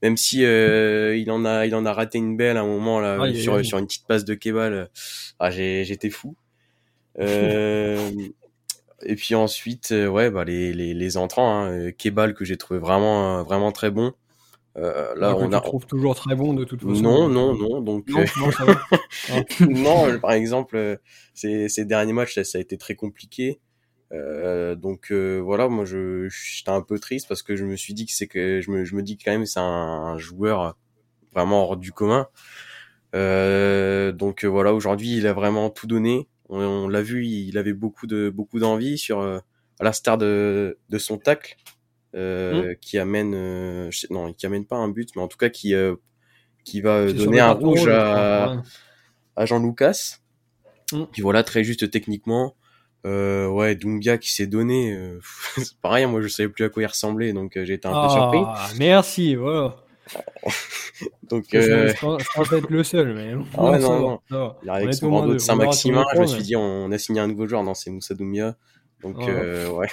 même 0.02 0.18
si 0.18 0.40
il 0.42 1.32
en 1.32 1.46
a 1.46 1.66
il 1.66 1.76
en 1.76 1.86
a 1.86 1.94
raté 1.94 2.18
une 2.18 2.38
belle 2.38 2.58
à 2.58 2.62
un 2.62 2.68
moment 2.68 3.00
là 3.00 3.34
sur 3.34 3.66
sur 3.66 3.78
une 3.78 3.88
petite 3.88 4.08
passe 4.08 4.26
de 4.26 4.36
Kebal 4.36 4.90
ah 5.40 5.52
j'ai 5.52 5.84
j'étais 5.84 6.10
fou 6.10 6.36
euh, 7.20 8.10
et 9.06 9.16
puis 9.16 9.36
ensuite, 9.36 9.92
euh, 9.92 10.08
ouais, 10.08 10.30
bah 10.30 10.44
les, 10.44 10.74
les, 10.74 10.94
les 10.94 11.18
entrants, 11.18 11.50
hein, 11.50 11.72
euh, 11.72 11.92
Kebal 11.92 12.34
que 12.34 12.46
j'ai 12.46 12.58
trouvé 12.58 12.80
vraiment 12.80 13.44
vraiment 13.44 13.72
très 13.72 13.92
bon. 13.92 14.14
Euh, 14.78 15.16
là, 15.16 15.36
on 15.36 15.52
a... 15.54 15.60
trouve 15.60 15.88
toujours 15.88 16.14
très 16.14 16.36
bon 16.36 16.54
de 16.54 16.64
toute 16.64 16.82
façon. 16.82 17.02
Non, 17.02 17.28
non, 17.28 17.56
non. 17.56 17.82
Donc, 17.82 18.08
non, 18.10 18.50
non, 19.70 20.20
par 20.20 20.34
exemple, 20.34 21.00
ces, 21.34 21.68
ces 21.68 21.86
derniers 21.86 22.14
matchs, 22.14 22.36
ça, 22.36 22.44
ça, 22.44 22.60
a 22.60 22.62
été 22.62 22.78
très 22.78 22.94
compliqué. 22.94 23.60
Euh, 24.14 24.76
donc 24.76 25.12
voilà, 25.12 25.68
moi, 25.68 25.86
je 25.86 26.28
j'étais 26.30 26.72
un 26.72 26.82
peu 26.82 27.00
triste 27.00 27.28
parce 27.28 27.44
que 27.44 27.56
je 27.56 27.66
me 27.66 27.76
suis 27.76 27.94
dit 27.94 28.06
que 28.06 28.14
c'est 28.14 28.28
que 28.28 28.62
je 28.62 28.72
me, 28.72 28.86
je 28.86 28.96
me 28.96 29.04
dis 29.04 29.18
quand 29.18 29.32
même 29.32 29.46
c'est 29.46 29.60
un, 29.60 29.64
un, 29.64 30.18
joueur 30.18 30.78
vraiment 31.34 31.64
hors 31.64 31.78
du 31.78 31.92
commun. 31.92 32.28
Euh, 33.16 34.12
donc 34.12 34.46
voilà, 34.46 34.74
aujourd'hui, 34.74 35.18
il 35.18 35.28
a 35.28 35.34
vraiment 35.34 35.70
tout 35.70 35.88
donné. 35.88 36.28
On, 36.50 36.88
l'a 36.88 37.02
vu, 37.02 37.26
il 37.26 37.58
avait 37.58 37.74
beaucoup 37.74 38.08
de 38.08 38.30
beaucoup 38.30 38.60
d'envie 38.60 38.98
sur 38.98 39.20
euh, 39.20 39.40
à 39.80 39.84
l'instar 39.84 40.18
de, 40.18 40.78
de 40.90 40.98
son 40.98 41.18
tacle 41.18 41.58
euh, 42.16 42.72
mmh. 42.72 42.76
qui 42.78 42.98
amène 42.98 43.34
euh, 43.36 43.90
non, 44.10 44.32
qui 44.34 44.46
amène 44.46 44.66
pas 44.66 44.78
un 44.78 44.88
but, 44.88 45.10
mais 45.16 45.22
en 45.22 45.28
tout 45.28 45.38
cas 45.38 45.50
qui 45.50 45.74
qui 46.64 46.82
va 46.82 47.12
donner 47.12 47.40
un 47.40 47.52
rouge 47.52 47.88
à, 47.90 48.62
à 49.36 49.46
Jean 49.46 49.60
Lucas. 49.60 50.20
Mmh. 50.94 51.04
Puis 51.12 51.22
voilà, 51.22 51.44
très 51.44 51.64
juste 51.64 51.90
techniquement. 51.92 52.56
Euh, 53.08 53.48
ouais, 53.48 53.76
Doumbia 53.76 54.18
qui 54.18 54.34
s'est 54.34 54.48
donné. 54.48 54.98
pareil, 55.82 56.06
moi 56.06 56.22
je 56.22 56.28
savais 56.28 56.50
plus 56.50 56.66
à 56.66 56.70
quoi 56.70 56.84
il 56.84 56.88
ressemblait, 56.88 57.34
donc 57.34 57.54
j'ai 57.56 57.74
été 57.74 57.88
un 57.88 58.04
peu 58.04 58.10
surpris. 58.10 58.40
Ah, 58.46 58.70
merci, 58.78 59.36
voilà. 59.36 59.78
Donc, 61.30 61.54
euh... 61.54 61.94
je, 61.94 62.00
pense, 62.00 62.52
être 62.52 62.70
le 62.70 62.84
seul, 62.84 63.14
mais. 63.14 63.34
Ah 63.58 63.72
ouais, 63.72 63.80
non, 63.80 64.20
non. 64.30 64.56
Il 64.64 64.70
avec 64.70 64.94
son 64.94 65.10
bandeau 65.10 65.34
de 65.34 65.38
Saint-Maximin, 65.38 66.06
je 66.14 66.22
me 66.22 66.26
suis 66.26 66.44
dit, 66.44 66.56
on 66.56 66.92
a 66.92 66.98
signé 66.98 67.20
un 67.20 67.28
nouveau 67.28 67.48
joueur, 67.48 67.64
non, 67.64 67.74
c'est 67.74 67.90
Moussa 67.90 68.14
Doumia. 68.14 68.56
Donc, 69.02 69.18
euh, 69.28 69.70
ouais, 69.70 69.88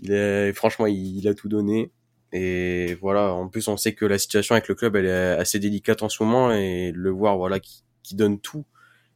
il 0.00 0.12
est, 0.12 0.52
franchement, 0.54 0.86
il, 0.86 1.26
a 1.28 1.34
tout 1.34 1.48
donné. 1.48 1.90
Et 2.32 2.94
voilà, 3.00 3.32
en 3.32 3.48
plus, 3.48 3.68
on 3.68 3.76
sait 3.76 3.94
que 3.94 4.04
la 4.04 4.18
situation 4.18 4.54
avec 4.54 4.68
le 4.68 4.74
club, 4.74 4.96
elle 4.96 5.06
est 5.06 5.32
assez 5.32 5.58
délicate 5.58 6.02
en 6.02 6.08
ce 6.08 6.22
moment, 6.22 6.52
et 6.52 6.92
le 6.94 7.10
voir, 7.10 7.36
voilà, 7.36 7.60
qui, 7.60 7.84
qui 8.02 8.14
donne 8.14 8.40
tout, 8.40 8.64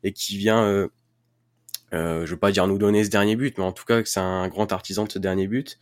et 0.02 0.12
qui 0.12 0.36
vient, 0.36 0.88
euh, 1.94 2.26
je 2.26 2.32
veux 2.32 2.38
pas 2.38 2.52
dire 2.52 2.66
nous 2.66 2.78
donner 2.78 3.04
ce 3.04 3.10
dernier 3.10 3.36
but, 3.36 3.58
mais 3.58 3.64
en 3.64 3.72
tout 3.72 3.84
cas, 3.84 4.02
que 4.02 4.08
c'est 4.08 4.20
un 4.20 4.48
grand 4.48 4.72
artisan 4.72 5.04
de 5.04 5.12
ce 5.12 5.18
dernier 5.18 5.46
but. 5.46 5.78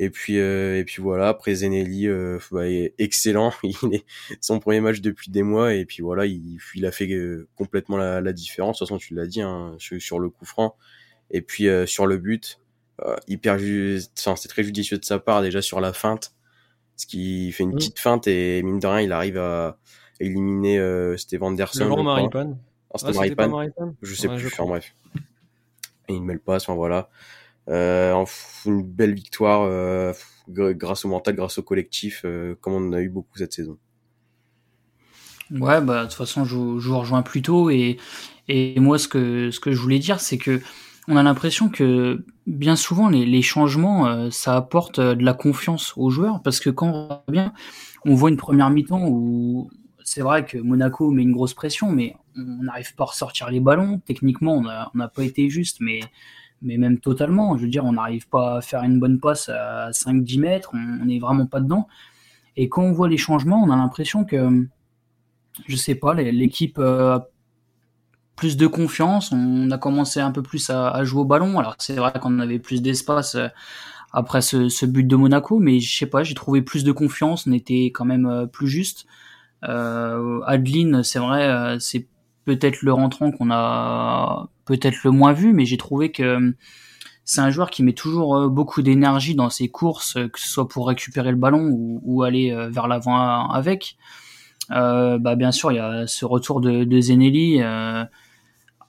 Et 0.00 0.10
puis 0.10 0.38
euh, 0.38 0.78
et 0.78 0.84
puis 0.84 1.02
voilà, 1.02 1.28
après 1.28 1.56
Zenelli, 1.56 2.06
euh, 2.06 2.38
bah, 2.52 2.66
excellent. 2.98 3.52
Il 3.64 3.94
est 3.94 4.04
son 4.40 4.60
premier 4.60 4.80
match 4.80 5.00
depuis 5.00 5.30
des 5.30 5.42
mois 5.42 5.74
et 5.74 5.84
puis 5.84 6.02
voilà, 6.02 6.24
il, 6.26 6.58
il 6.76 6.86
a 6.86 6.92
fait 6.92 7.10
euh, 7.12 7.48
complètement 7.56 7.96
la, 7.96 8.20
la, 8.20 8.32
différence. 8.32 8.76
De 8.76 8.78
toute 8.78 8.88
façon, 8.88 8.98
tu 8.98 9.14
l'as 9.14 9.26
dit 9.26 9.42
hein, 9.42 9.74
sur, 9.78 10.20
le 10.20 10.30
coup 10.30 10.44
franc 10.44 10.76
et 11.32 11.42
puis 11.42 11.66
sur 11.86 12.06
le 12.06 12.16
but, 12.16 12.60
hyper, 13.26 13.58
enfin 14.18 14.36
c'est 14.36 14.48
très 14.48 14.62
judicieux 14.62 14.98
de 14.98 15.04
sa 15.04 15.18
part 15.18 15.42
déjà 15.42 15.60
sur 15.60 15.80
la 15.80 15.92
feinte, 15.92 16.32
ce 16.96 17.06
qui 17.06 17.50
fait 17.52 17.64
une 17.64 17.74
petite 17.74 17.98
feinte 17.98 18.26
et 18.28 18.62
mine 18.62 18.78
de 18.78 18.86
rien, 18.86 19.00
il 19.00 19.12
arrive 19.12 19.38
à 19.38 19.78
éliminer 20.20 20.78
euh, 20.78 21.16
c'était 21.16 21.36
Vanderson. 21.36 22.02
Maripane. 22.02 22.58
Ah, 22.92 22.98
c'était 22.98 23.12
Maripane. 23.12 23.94
Je 24.02 24.14
sais 24.14 24.28
plus. 24.28 24.46
enfin 24.46 24.64
bref. 24.64 24.94
Et 26.08 26.14
il 26.14 26.22
met 26.22 26.34
le 26.34 26.38
passe. 26.38 26.64
Enfin 26.64 26.74
voilà. 26.74 27.08
Euh, 27.68 28.24
une 28.64 28.82
belle 28.82 29.14
victoire 29.14 29.62
euh, 29.62 30.12
grâce 30.48 31.04
au 31.04 31.08
mental, 31.08 31.36
grâce 31.36 31.58
au 31.58 31.62
collectif, 31.62 32.22
euh, 32.24 32.54
comme 32.60 32.72
on 32.72 32.88
en 32.88 32.92
a 32.94 33.00
eu 33.00 33.10
beaucoup 33.10 33.36
cette 33.36 33.52
saison. 33.52 33.76
Ouais, 35.50 35.80
bah 35.80 36.04
de 36.04 36.08
toute 36.08 36.16
façon, 36.16 36.44
je, 36.44 36.56
je 36.78 36.88
vous 36.88 36.98
rejoins 36.98 37.22
plus 37.22 37.42
tôt 37.42 37.70
et, 37.70 37.98
et 38.48 38.78
moi, 38.80 38.98
ce 38.98 39.08
que 39.08 39.50
ce 39.50 39.60
que 39.60 39.72
je 39.72 39.80
voulais 39.80 39.98
dire, 39.98 40.20
c'est 40.20 40.38
que 40.38 40.60
on 41.08 41.16
a 41.16 41.22
l'impression 41.22 41.68
que 41.70 42.24
bien 42.46 42.76
souvent 42.76 43.08
les, 43.08 43.24
les 43.24 43.42
changements, 43.42 44.30
ça 44.30 44.56
apporte 44.56 45.00
de 45.00 45.24
la 45.24 45.32
confiance 45.32 45.94
aux 45.96 46.10
joueurs 46.10 46.42
parce 46.42 46.60
que 46.60 46.68
quand 46.68 47.22
on 47.26 47.32
bien, 47.32 47.54
on 48.04 48.14
voit 48.14 48.28
une 48.28 48.36
première 48.36 48.68
mi-temps 48.68 49.06
où 49.08 49.70
c'est 50.08 50.22
vrai 50.22 50.44
que 50.44 50.58
Monaco 50.58 51.10
met 51.10 51.22
une 51.22 51.32
grosse 51.32 51.54
pression, 51.54 51.92
mais 51.92 52.16
on 52.36 52.62
n'arrive 52.64 52.94
pas 52.94 53.04
à 53.04 53.08
ressortir 53.08 53.50
les 53.50 53.60
ballons. 53.60 54.00
Techniquement, 54.04 54.56
on 54.56 54.98
n'a 54.98 55.08
pas 55.08 55.24
été 55.24 55.50
juste, 55.50 55.78
mais 55.80 56.00
mais 56.62 56.76
même 56.76 56.98
totalement. 56.98 57.56
Je 57.56 57.62
veux 57.62 57.68
dire, 57.68 57.84
on 57.84 57.92
n'arrive 57.92 58.28
pas 58.28 58.58
à 58.58 58.60
faire 58.60 58.82
une 58.82 58.98
bonne 58.98 59.20
passe 59.20 59.48
à 59.48 59.90
5-10 59.90 60.40
mètres, 60.40 60.70
on 60.74 61.04
n'est 61.04 61.18
vraiment 61.18 61.46
pas 61.46 61.60
dedans. 61.60 61.88
Et 62.56 62.68
quand 62.68 62.82
on 62.82 62.92
voit 62.92 63.08
les 63.08 63.18
changements, 63.18 63.62
on 63.62 63.70
a 63.70 63.76
l'impression 63.76 64.24
que, 64.24 64.66
je 65.66 65.76
sais 65.76 65.94
pas, 65.94 66.14
l'équipe 66.14 66.78
a 66.78 67.28
plus 68.34 68.56
de 68.56 68.66
confiance, 68.66 69.32
on 69.32 69.70
a 69.70 69.78
commencé 69.78 70.20
un 70.20 70.30
peu 70.30 70.42
plus 70.42 70.70
à, 70.70 71.04
jouer 71.04 71.20
au 71.22 71.24
ballon. 71.24 71.58
Alors 71.58 71.74
c'est 71.78 71.94
vrai 71.94 72.12
qu'on 72.20 72.38
avait 72.38 72.58
plus 72.58 72.82
d'espace 72.82 73.34
euh, 73.34 73.48
après 74.12 74.42
ce, 74.42 74.86
but 74.86 75.04
de 75.04 75.16
Monaco, 75.16 75.58
mais 75.58 75.80
je 75.80 75.98
sais 75.98 76.06
pas, 76.06 76.22
j'ai 76.22 76.34
trouvé 76.34 76.62
plus 76.62 76.84
de 76.84 76.92
confiance, 76.92 77.46
on 77.46 77.52
était 77.52 77.86
quand 77.86 78.04
même 78.04 78.26
euh, 78.26 78.46
plus 78.46 78.68
juste. 78.68 79.06
Euh, 79.64 80.40
Adeline, 80.46 81.02
c'est 81.02 81.18
vrai, 81.18 81.48
euh, 81.48 81.78
c'est 81.78 82.06
peut-être 82.48 82.80
le 82.80 82.92
rentrant 82.94 83.30
qu'on 83.30 83.50
a 83.50 84.48
peut-être 84.64 85.04
le 85.04 85.10
moins 85.10 85.32
vu, 85.32 85.52
mais 85.52 85.66
j'ai 85.66 85.76
trouvé 85.76 86.10
que 86.10 86.22
euh, 86.22 86.52
c'est 87.24 87.42
un 87.42 87.50
joueur 87.50 87.68
qui 87.68 87.82
met 87.82 87.92
toujours 87.92 88.36
euh, 88.36 88.48
beaucoup 88.48 88.80
d'énergie 88.80 89.34
dans 89.34 89.50
ses 89.50 89.68
courses, 89.68 90.16
euh, 90.16 90.28
que 90.28 90.40
ce 90.40 90.48
soit 90.48 90.66
pour 90.66 90.88
récupérer 90.88 91.30
le 91.30 91.36
ballon 91.36 91.68
ou, 91.70 92.22
aller 92.22 92.54
vers 92.70 92.88
l'avant 92.88 93.50
avec. 93.50 93.96
bah 94.70 95.34
bien 95.36 95.52
sûr, 95.52 95.72
il 95.72 95.76
y 95.76 95.78
a 95.78 96.06
ce 96.06 96.24
retour 96.24 96.60
de, 96.60 96.84
de 96.84 97.00
Zenelli 97.00 97.62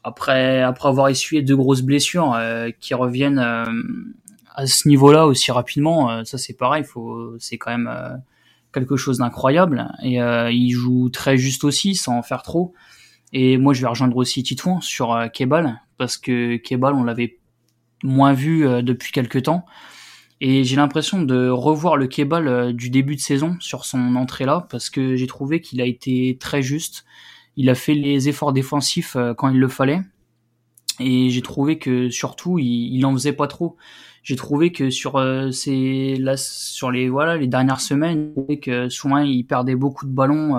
après 0.04 0.62
après 0.62 0.90
avoir 0.90 1.10
essuyé 1.10 1.42
deux 1.42 1.56
grosses 1.58 1.82
blessures 1.82 2.38
qui 2.80 2.94
reviennent 2.94 3.40
à 3.40 4.66
ce 4.66 4.88
niveau-là 4.88 5.28
aussi 5.28 5.52
rapidement. 5.52 6.24
ça 6.26 6.38
c'est 6.38 6.58
pareil, 6.58 6.84
faut 6.84 7.36
c'est 7.40 7.58
quand 7.58 7.72
même 7.72 8.22
quelque 8.74 8.98
chose 8.98 9.18
d'incroyable 9.18 9.92
et 10.04 10.18
il 10.18 10.72
joue 10.72 11.10
très 11.10 11.38
juste 11.38 11.64
aussi 11.64 11.96
sans 11.96 12.18
en 12.18 12.22
faire 12.22 12.44
trop. 12.44 12.74
Et 13.34 13.58
moi, 13.58 13.74
je 13.74 13.82
vais 13.82 13.88
rejoindre 13.88 14.18
aussi 14.18 14.44
Titouan 14.44 14.82
sur 14.82 15.14
euh, 15.14 15.28
Kebal, 15.28 15.82
parce 15.98 16.18
que 16.18 16.58
Kebal, 16.58 16.94
on 16.94 17.04
l'avait 17.04 17.40
moins 18.04 18.34
vu 18.34 18.66
euh, 18.68 18.82
depuis 18.82 19.12
quelques 19.12 19.44
temps. 19.44 19.66
Et 20.42 20.64
j'ai 20.64 20.78
l'impression 20.78 21.22
de 21.22 21.50
revoir 21.50 21.98
le 21.98 22.08
Kebal 22.08 22.48
euh, 22.48 22.74
du 22.74 22.90
début 22.90 23.16
de 23.16 23.22
saison 23.22 23.58
sur 23.60 23.86
son 23.86 24.16
entrée 24.16 24.46
là, 24.46 24.68
parce 24.70 24.90
que 24.90 25.16
j'ai 25.16 25.28
trouvé 25.28 25.62
qu'il 25.62 25.82
a 25.82 25.86
été 25.86 26.38
très 26.40 26.62
juste. 26.62 27.06
Il 27.56 27.70
a 27.70 27.76
fait 27.76 27.94
les 27.94 28.30
efforts 28.30 28.54
défensifs 28.54 29.18
quand 29.38 29.50
il 29.50 29.60
le 29.60 29.68
fallait. 29.68 30.02
Et 31.02 31.30
j'ai 31.30 31.42
trouvé 31.42 31.78
que 31.78 32.10
surtout, 32.10 32.58
il, 32.58 32.96
il 32.96 33.06
en 33.06 33.14
faisait 33.14 33.34
pas 33.34 33.48
trop. 33.48 33.76
J'ai 34.30 34.36
trouvé 34.36 34.72
que 34.72 34.92
sur 34.92 35.20
ces, 35.52 36.16
là, 36.18 36.38
sur 36.38 36.92
les 36.92 37.10
voilà 37.10 37.36
les 37.36 37.48
dernières 37.48 37.82
semaines, 37.82 38.36
que 38.62 38.88
souvent 38.88 39.18
il 39.18 39.44
perdait 39.44 39.74
beaucoup 39.74 40.06
de 40.06 40.12
ballons 40.12 40.56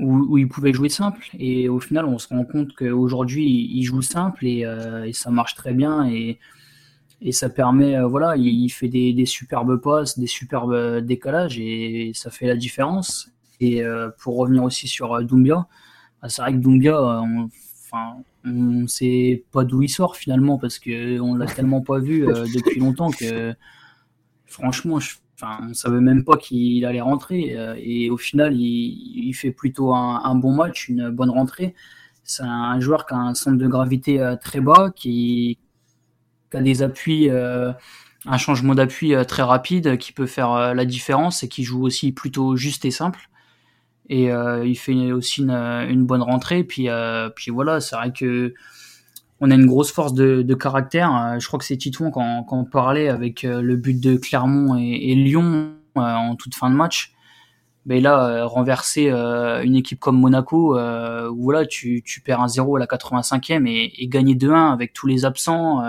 où, 0.00 0.26
où, 0.28 0.38
il 0.38 0.48
pouvait 0.48 0.72
jouer 0.72 0.88
simple. 0.88 1.28
Et 1.38 1.68
au 1.68 1.78
final, 1.78 2.06
on 2.06 2.18
se 2.18 2.26
rend 2.26 2.44
compte 2.44 2.74
qu'aujourd'hui, 2.74 3.68
il 3.72 3.84
joue 3.84 4.02
simple 4.02 4.44
et, 4.46 4.64
euh, 4.64 5.04
et, 5.04 5.12
ça 5.12 5.30
marche 5.30 5.54
très 5.54 5.72
bien. 5.72 6.08
Et, 6.08 6.38
et 7.20 7.32
ça 7.32 7.48
permet, 7.48 7.96
euh, 7.96 8.06
voilà, 8.06 8.36
il, 8.36 8.68
fait 8.70 8.88
des, 8.88 9.26
superbes 9.26 9.80
passes, 9.80 10.18
des 10.18 10.26
superbes 10.26 10.98
décalages 10.98 11.60
et 11.60 12.10
ça 12.14 12.30
fait 12.30 12.46
la 12.46 12.56
différence. 12.56 13.30
Et 13.60 13.84
euh, 13.84 14.08
pour 14.18 14.36
revenir 14.36 14.64
aussi 14.64 14.88
sur 14.88 15.22
Doumbia, 15.22 15.68
bah, 16.20 16.28
c'est 16.28 16.42
vrai 16.42 16.52
que 16.54 16.58
Doumbia, 16.58 17.00
on, 17.00 17.48
enfin, 17.90 18.22
on 18.44 18.86
sait 18.86 19.44
pas 19.52 19.64
d'où 19.64 19.82
il 19.82 19.88
sort 19.88 20.16
finalement 20.16 20.58
parce 20.58 20.78
que 20.78 21.18
on 21.20 21.34
l'a 21.34 21.46
tellement 21.46 21.80
pas 21.80 21.98
vu 21.98 22.26
depuis 22.54 22.80
longtemps 22.80 23.10
que 23.10 23.54
franchement, 24.46 25.00
je, 25.00 25.16
Enfin, 25.42 25.68
on 25.70 25.74
savait 25.74 26.00
même 26.00 26.24
pas 26.24 26.36
qu'il 26.36 26.84
allait 26.84 27.00
rentrer. 27.00 27.56
Euh, 27.56 27.74
et 27.78 28.10
au 28.10 28.16
final, 28.16 28.54
il, 28.54 29.32
fait 29.32 29.50
plutôt 29.50 29.94
un, 29.94 30.34
bon 30.34 30.54
match, 30.54 30.88
une 30.88 31.10
bonne 31.10 31.30
rentrée. 31.30 31.74
C'est 32.24 32.42
un 32.42 32.78
joueur 32.80 33.06
qui 33.06 33.14
a 33.14 33.16
un 33.16 33.34
centre 33.34 33.56
de 33.56 33.66
gravité 33.66 34.20
euh, 34.20 34.36
très 34.36 34.60
bas, 34.60 34.92
qui, 34.94 35.58
a 36.52 36.60
des 36.60 36.82
appuis, 36.82 37.30
euh, 37.30 37.72
un 38.26 38.36
changement 38.36 38.74
d'appui 38.74 39.14
très 39.26 39.42
rapide 39.42 39.96
qui 39.96 40.12
peut 40.12 40.26
faire 40.26 40.74
la 40.74 40.84
différence 40.84 41.42
et 41.42 41.48
qui 41.48 41.64
joue 41.64 41.82
aussi 41.84 42.12
plutôt 42.12 42.56
juste 42.56 42.84
et 42.84 42.90
simple. 42.90 43.30
Et 44.12 44.24
il 44.26 44.74
fait 44.76 45.12
aussi 45.12 45.42
une, 45.42 46.04
bonne 46.04 46.22
rentrée. 46.22 46.64
Puis, 46.64 46.88
puis 47.36 47.50
voilà, 47.50 47.80
c'est 47.80 47.94
vrai 47.94 48.12
que 48.12 48.52
on 49.40 49.50
a 49.50 49.54
une 49.54 49.66
grosse 49.66 49.90
force 49.90 50.12
de, 50.12 50.54
caractère. 50.54 51.14
Euh, 51.14 51.38
je 51.38 51.46
crois 51.46 51.58
que 51.58 51.64
c'est 51.64 51.76
Titouan 51.76 52.10
quand, 52.10 52.44
quand, 52.44 52.58
on 52.58 52.64
parlait 52.64 53.08
avec 53.08 53.44
euh, 53.44 53.62
le 53.62 53.76
but 53.76 53.98
de 53.98 54.16
Clermont 54.16 54.76
et, 54.76 55.14
Lyon 55.14 55.72
euh, 55.96 56.00
en 56.00 56.36
toute 56.36 56.54
fin 56.54 56.70
de 56.70 56.74
match. 56.74 57.12
Mais 57.86 58.00
là, 58.00 58.44
renverser 58.44 59.08
une 59.10 59.74
équipe 59.74 59.98
comme 59.98 60.20
Monaco, 60.20 60.78
où 60.78 61.42
voilà, 61.42 61.64
tu, 61.64 62.02
tu 62.04 62.20
perds 62.20 62.42
un 62.42 62.46
0 62.46 62.76
à 62.76 62.78
la 62.78 62.84
85e 62.84 63.66
et, 63.66 64.02
et 64.02 64.06
gagner 64.06 64.34
2-1 64.34 64.70
avec 64.70 64.92
tous 64.92 65.06
les 65.06 65.24
absents, 65.24 65.82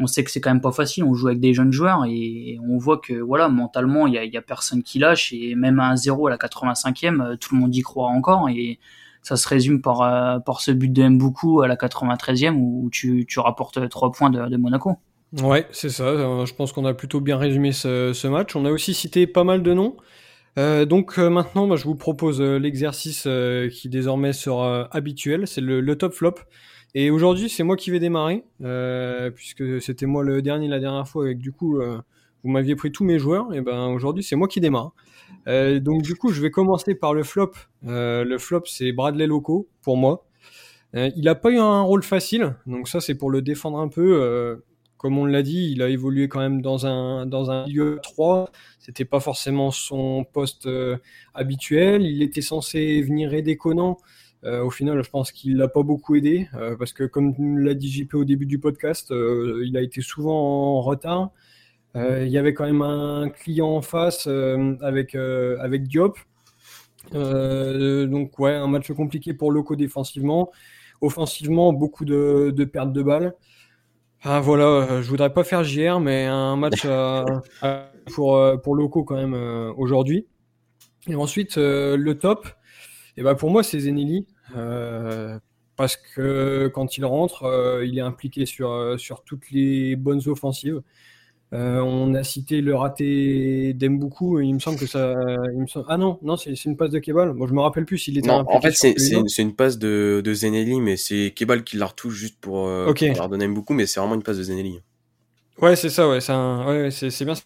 on 0.00 0.06
sait 0.06 0.24
que 0.24 0.30
c'est 0.30 0.40
quand 0.40 0.50
même 0.50 0.60
pas 0.60 0.72
facile. 0.72 1.04
On 1.04 1.14
joue 1.14 1.28
avec 1.28 1.40
des 1.40 1.54
jeunes 1.54 1.72
joueurs 1.72 2.04
et 2.08 2.58
on 2.66 2.78
voit 2.78 2.98
que 2.98 3.12
voilà, 3.14 3.48
mentalement, 3.48 4.06
il 4.06 4.14
y 4.14 4.36
a, 4.36 4.42
personne 4.42 4.82
qui 4.82 4.98
lâche 4.98 5.32
et 5.32 5.54
même 5.54 5.78
à 5.78 5.94
1-0 5.94 6.26
à 6.26 6.30
la 6.30 6.36
85e, 6.36 7.20
euh, 7.20 7.36
tout 7.36 7.54
le 7.54 7.60
monde 7.60 7.74
y 7.74 7.82
croit 7.82 8.08
encore 8.08 8.48
et 8.48 8.78
ça 9.22 9.36
se 9.36 9.46
résume 9.46 9.82
par, 9.82 10.00
euh, 10.00 10.38
par 10.38 10.62
ce 10.62 10.70
but 10.70 10.90
de 10.92 11.06
Mboukou 11.06 11.60
à 11.60 11.68
la 11.68 11.76
93e 11.76 12.54
où 12.54 12.88
tu, 12.90 13.26
rapportes 13.36 13.88
3 13.88 14.12
points 14.12 14.30
de, 14.30 14.56
Monaco. 14.56 14.96
Ouais, 15.42 15.66
c'est 15.70 15.90
ça. 15.90 16.04
Euh, 16.04 16.46
je 16.46 16.54
pense 16.54 16.72
qu'on 16.72 16.86
a 16.86 16.94
plutôt 16.94 17.20
bien 17.20 17.36
résumé 17.36 17.72
ce, 17.72 18.26
match. 18.26 18.56
On 18.56 18.64
a 18.64 18.70
aussi 18.70 18.94
cité 18.94 19.26
pas 19.26 19.44
mal 19.44 19.62
de 19.62 19.74
noms. 19.74 19.96
Donc 20.56 21.16
maintenant, 21.16 21.66
bah, 21.66 21.76
je 21.76 21.84
vous 21.84 21.94
propose 21.94 22.40
l'exercice 22.40 23.26
qui 23.72 23.88
désormais 23.88 24.34
sera 24.34 24.88
habituel. 24.90 25.46
C'est 25.46 25.62
le, 25.62 25.96
top 25.96 26.12
flop. 26.12 26.34
Et 26.94 27.10
aujourd'hui, 27.10 27.48
c'est 27.48 27.62
moi 27.62 27.76
qui 27.76 27.90
vais 27.90 28.00
démarrer, 28.00 28.44
euh, 28.62 29.30
puisque 29.30 29.80
c'était 29.80 30.06
moi 30.06 30.24
le 30.24 30.42
dernier 30.42 30.66
la 30.68 30.80
dernière 30.80 31.06
fois, 31.06 31.26
que 31.26 31.38
du 31.38 31.52
coup, 31.52 31.78
euh, 31.78 32.00
vous 32.42 32.50
m'aviez 32.50 32.74
pris 32.74 32.90
tous 32.90 33.04
mes 33.04 33.18
joueurs. 33.18 33.54
Et 33.54 33.60
ben 33.60 33.88
aujourd'hui, 33.88 34.24
c'est 34.24 34.36
moi 34.36 34.48
qui 34.48 34.60
démarre. 34.60 34.92
Euh, 35.46 35.78
donc 35.78 36.02
du 36.02 36.16
coup, 36.16 36.32
je 36.32 36.42
vais 36.42 36.50
commencer 36.50 36.94
par 36.94 37.14
le 37.14 37.22
flop. 37.22 37.52
Le 37.82 38.36
flop, 38.38 38.62
c'est 38.66 38.92
Bradley 38.92 39.26
Loco 39.26 39.68
pour 39.82 39.96
moi. 39.96 40.26
Il 40.94 41.28
a 41.28 41.36
pas 41.36 41.50
eu 41.50 41.58
un 41.58 41.82
rôle 41.82 42.02
facile, 42.02 42.56
donc 42.66 42.88
ça 42.88 43.00
c'est 43.00 43.14
pour 43.14 43.30
le 43.30 43.42
défendre 43.42 43.78
un 43.78 43.86
peu. 43.86 44.60
comme 44.96 45.16
on 45.18 45.24
l'a 45.24 45.42
dit, 45.42 45.70
il 45.70 45.82
a 45.82 45.88
évolué 45.88 46.26
quand 46.26 46.40
même 46.40 46.60
dans 46.60 46.86
un 46.86 47.26
dans 47.26 47.52
un 47.52 47.66
milieu 47.66 48.00
3. 48.02 48.50
C'était 48.80 49.04
pas 49.04 49.20
forcément 49.20 49.70
son 49.70 50.24
poste 50.24 50.68
habituel. 51.34 52.02
Il 52.02 52.22
était 52.22 52.40
censé 52.40 53.00
venir 53.02 53.32
aider 53.32 53.56
Conan. 53.56 53.98
Euh, 54.44 54.64
au 54.64 54.70
final, 54.70 55.02
je 55.02 55.10
pense 55.10 55.32
qu'il 55.32 55.56
l'a 55.56 55.68
pas 55.68 55.82
beaucoup 55.82 56.14
aidé 56.14 56.48
euh, 56.54 56.76
parce 56.76 56.92
que, 56.92 57.04
comme 57.04 57.58
l'a 57.58 57.74
dit 57.74 57.90
JP 57.90 58.14
au 58.14 58.24
début 58.24 58.46
du 58.46 58.58
podcast, 58.58 59.10
euh, 59.10 59.62
il 59.66 59.76
a 59.76 59.82
été 59.82 60.00
souvent 60.00 60.78
en 60.78 60.80
retard. 60.80 61.30
il 61.94 62.28
y 62.28 62.38
avait 62.38 62.54
quand 62.54 62.64
même 62.64 62.82
un 62.82 63.28
client 63.28 63.68
en 63.68 63.82
face 63.82 64.26
avec 64.80 65.14
avec 65.14 65.88
Diop. 65.88 66.18
donc 67.12 68.38
ouais, 68.38 68.54
un 68.54 68.68
match 68.68 68.90
compliqué 68.92 69.34
pour 69.34 69.52
Loco 69.52 69.76
défensivement. 69.76 70.50
Offensivement, 71.02 71.72
beaucoup 71.72 72.04
de, 72.04 72.52
de 72.54 72.64
pertes 72.64 72.92
de 72.92 73.02
balles. 73.02 73.34
Ah, 74.22 74.40
voilà, 74.40 75.00
je 75.00 75.08
voudrais 75.08 75.32
pas 75.32 75.44
faire 75.44 75.64
JR, 75.64 75.98
mais 75.98 76.26
un 76.26 76.56
match 76.56 76.86
pour, 78.14 78.38
pour 78.62 78.74
Loco 78.74 79.04
quand 79.04 79.16
même 79.16 79.34
aujourd'hui. 79.76 80.26
Et 81.08 81.14
ensuite, 81.14 81.56
le 81.56 82.12
top, 82.14 82.46
et 83.16 83.22
bah 83.22 83.34
pour 83.34 83.50
moi, 83.50 83.62
c'est 83.62 83.80
Zenelli. 83.80 84.26
Euh, 84.56 85.38
parce 85.76 85.96
que 85.96 86.70
quand 86.74 86.98
il 86.98 87.04
rentre, 87.04 87.44
euh, 87.44 87.86
il 87.86 87.98
est 87.98 88.02
impliqué 88.02 88.46
sur, 88.46 88.70
euh, 88.70 88.98
sur 88.98 89.22
toutes 89.22 89.50
les 89.50 89.96
bonnes 89.96 90.20
offensives. 90.26 90.82
on 91.52 92.14
a 92.14 92.22
cité 92.22 92.60
le 92.60 92.74
raté 92.74 93.72
d'Emboukou, 93.74 94.40
il 94.40 94.54
me 94.54 94.58
semble 94.58 94.78
que 94.78 94.86
ça. 94.86 95.14
Il 95.54 95.62
me 95.62 95.66
semble... 95.66 95.86
Ah 95.88 95.96
non, 95.96 96.18
non, 96.22 96.36
c'est 96.36 96.52
une 96.64 96.76
passe 96.76 96.90
de 96.90 96.98
Kebal. 96.98 97.32
Moi, 97.32 97.46
je 97.48 97.54
me 97.54 97.60
rappelle 97.60 97.86
plus 97.86 97.98
s'il 97.98 98.18
était. 98.18 98.28
Non, 98.28 98.44
en 98.46 98.60
fait, 98.60 98.72
c'est 98.72 98.94
une, 99.12 99.26
une, 99.38 99.54
passe 99.54 99.78
de, 99.78 100.20
de 100.24 100.34
Zenelli, 100.34 100.80
mais 100.80 100.96
c'est 100.96 101.32
Kebal 101.34 101.64
qui 101.64 101.76
la 101.76 101.86
retouche 101.86 102.14
juste 102.14 102.38
pour, 102.40 102.64
okay. 102.64 103.12
pour 103.12 103.28
donner 103.28 103.48
Mboukou, 103.48 103.74
mais 103.74 103.86
c'est 103.86 104.00
vraiment 104.00 104.14
une 104.14 104.22
passe 104.22 104.38
de 104.38 104.44
Zenelli. 104.44 104.80
Ouais, 105.60 105.76
c'est 105.76 105.90
ça, 105.90 106.08
ouais, 106.08 106.20
c'est 106.20 106.32
ouais, 106.32 106.90
c'est 106.90 107.24
bien 107.24 107.34
ça. 107.34 107.42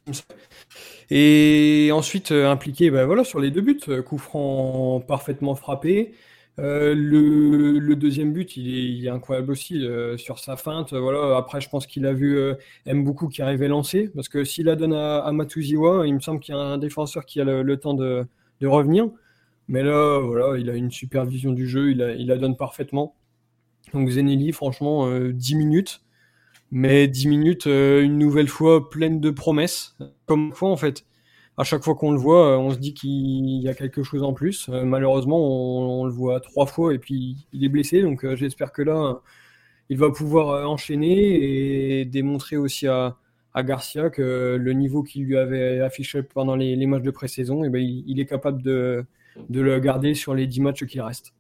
Et 1.11 1.91
ensuite, 1.93 2.33
euh, 2.33 2.51
impliqué 2.51 2.91
bah, 2.91 3.05
voilà, 3.07 3.25
sur 3.25 3.41
les 3.41 3.51
deux 3.51 3.61
buts, 3.61 3.81
euh, 3.89 4.03
coup 4.03 4.19
franc 4.19 5.01
parfaitement 5.07 5.55
frappé. 5.55 6.13
Euh, 6.59 6.95
le, 6.95 7.97
deuxième 7.97 8.33
but, 8.33 8.57
il 8.57 8.69
est, 8.69 8.85
il 8.85 9.07
est 9.07 9.11
incroyable 9.11 9.51
aussi 9.51 9.85
sur 10.17 10.39
sa 10.39 10.57
feinte. 10.57 10.93
Voilà. 10.93 11.37
Après, 11.37 11.61
je 11.61 11.69
pense 11.69 11.87
qu'il 11.87 12.07
a 12.07 12.13
vu 12.13 12.37
euh, 12.39 12.55
beaucoup 12.87 13.29
qui 13.29 13.43
arrivait 13.43 13.69
lancé, 13.69 14.11
parce 14.15 14.29
que 14.29 14.45
s'il 14.45 14.67
la 14.67 14.77
donne 14.77 14.93
à, 14.95 15.19
à 15.19 15.31
il 15.31 16.15
me 16.15 16.21
semble 16.21 16.41
qu'il 16.41 16.55
y 16.55 16.59
a 16.59 16.61
un 16.61 16.79
défenseur 16.79 17.25
qui 17.27 17.41
a 17.41 17.45
le, 17.45 17.77
temps 17.77 17.95
de, 17.95 18.27
revenir. 18.63 19.11
Mais 19.69 19.83
là, 19.83 20.19
voilà, 20.21 20.59
il 20.59 20.71
a 20.71 20.75
une 20.75 20.91
super 20.91 21.25
vision 21.25 21.53
du 21.53 21.69
jeu, 21.69 21.91
il, 21.91 22.27
la 22.27 22.37
donne 22.37 22.57
parfaitement. 22.57 23.15
Donc 23.93 24.09
Zenelli, 24.11 24.53
franchement, 24.53 25.09
10 25.31 25.55
minutes 25.57 26.01
mais 26.71 27.07
10 27.07 27.29
minutes 27.29 27.67
une 27.67 28.19
nouvelle 28.19 28.49
fois 28.49 28.91
pleine 28.91 29.21
de 29.21 29.31
promesses. 29.31 29.97
Comme 30.27 30.53
fois 30.53 30.71
en 30.71 30.77
fait, 30.77 31.05
à 31.57 31.65
chaque 31.65 31.83
fois 31.85 31.95
qu'on 31.95 32.13
le 32.13 32.19
voit, 32.19 32.55
euh, 32.55 32.59
on 32.59 32.71
se 32.71 32.79
dit 32.79 32.95
qu'il 32.95 33.61
y 33.61 33.69
a 33.69 33.75
quelque 33.75 34.03
chose 34.03 34.23
en 34.23 34.33
plus. 34.33 34.69
Euh, 34.69 34.85
malheureusement, 34.85 36.01
on, 36.01 36.05
le 36.05 36.13
voit 36.13 36.41
trois 36.41 36.67
fois 36.67 36.95
et 36.95 36.99
puis 36.99 37.47
il 37.53 37.65
est 37.65 37.69
blessé, 37.69 38.03
donc 38.03 38.27
j'espère 38.35 38.73
que 38.73 38.83
là, 38.83 39.21
il 39.89 39.99
va 39.99 40.11
pouvoir 40.11 40.69
enchaîner 40.69 42.01
et 42.01 42.05
démontrer 42.05 42.57
aussi 42.57 42.87
à, 42.87 43.17
Garcia 43.57 44.11
que 44.11 44.57
le 44.61 44.73
niveau 44.73 45.05
qu'il 45.05 45.25
lui 45.25 45.37
avait 45.37 45.81
affiché 45.81 46.25
pendant 46.25 46.57
les, 46.57 46.87
matchs 46.87 47.05
de 47.05 47.13
pré-saison, 47.13 47.65
eh 47.65 47.69
ben, 47.69 47.81
il, 47.81 48.19
est 48.19 48.27
capable 48.27 48.63
de, 48.63 49.05
le 49.49 49.79
garder 49.79 50.15
sur 50.15 50.35
les 50.35 50.49
10 50.49 50.61
matchs 50.61 50.85
qui 50.87 51.01
restent. 51.01 51.33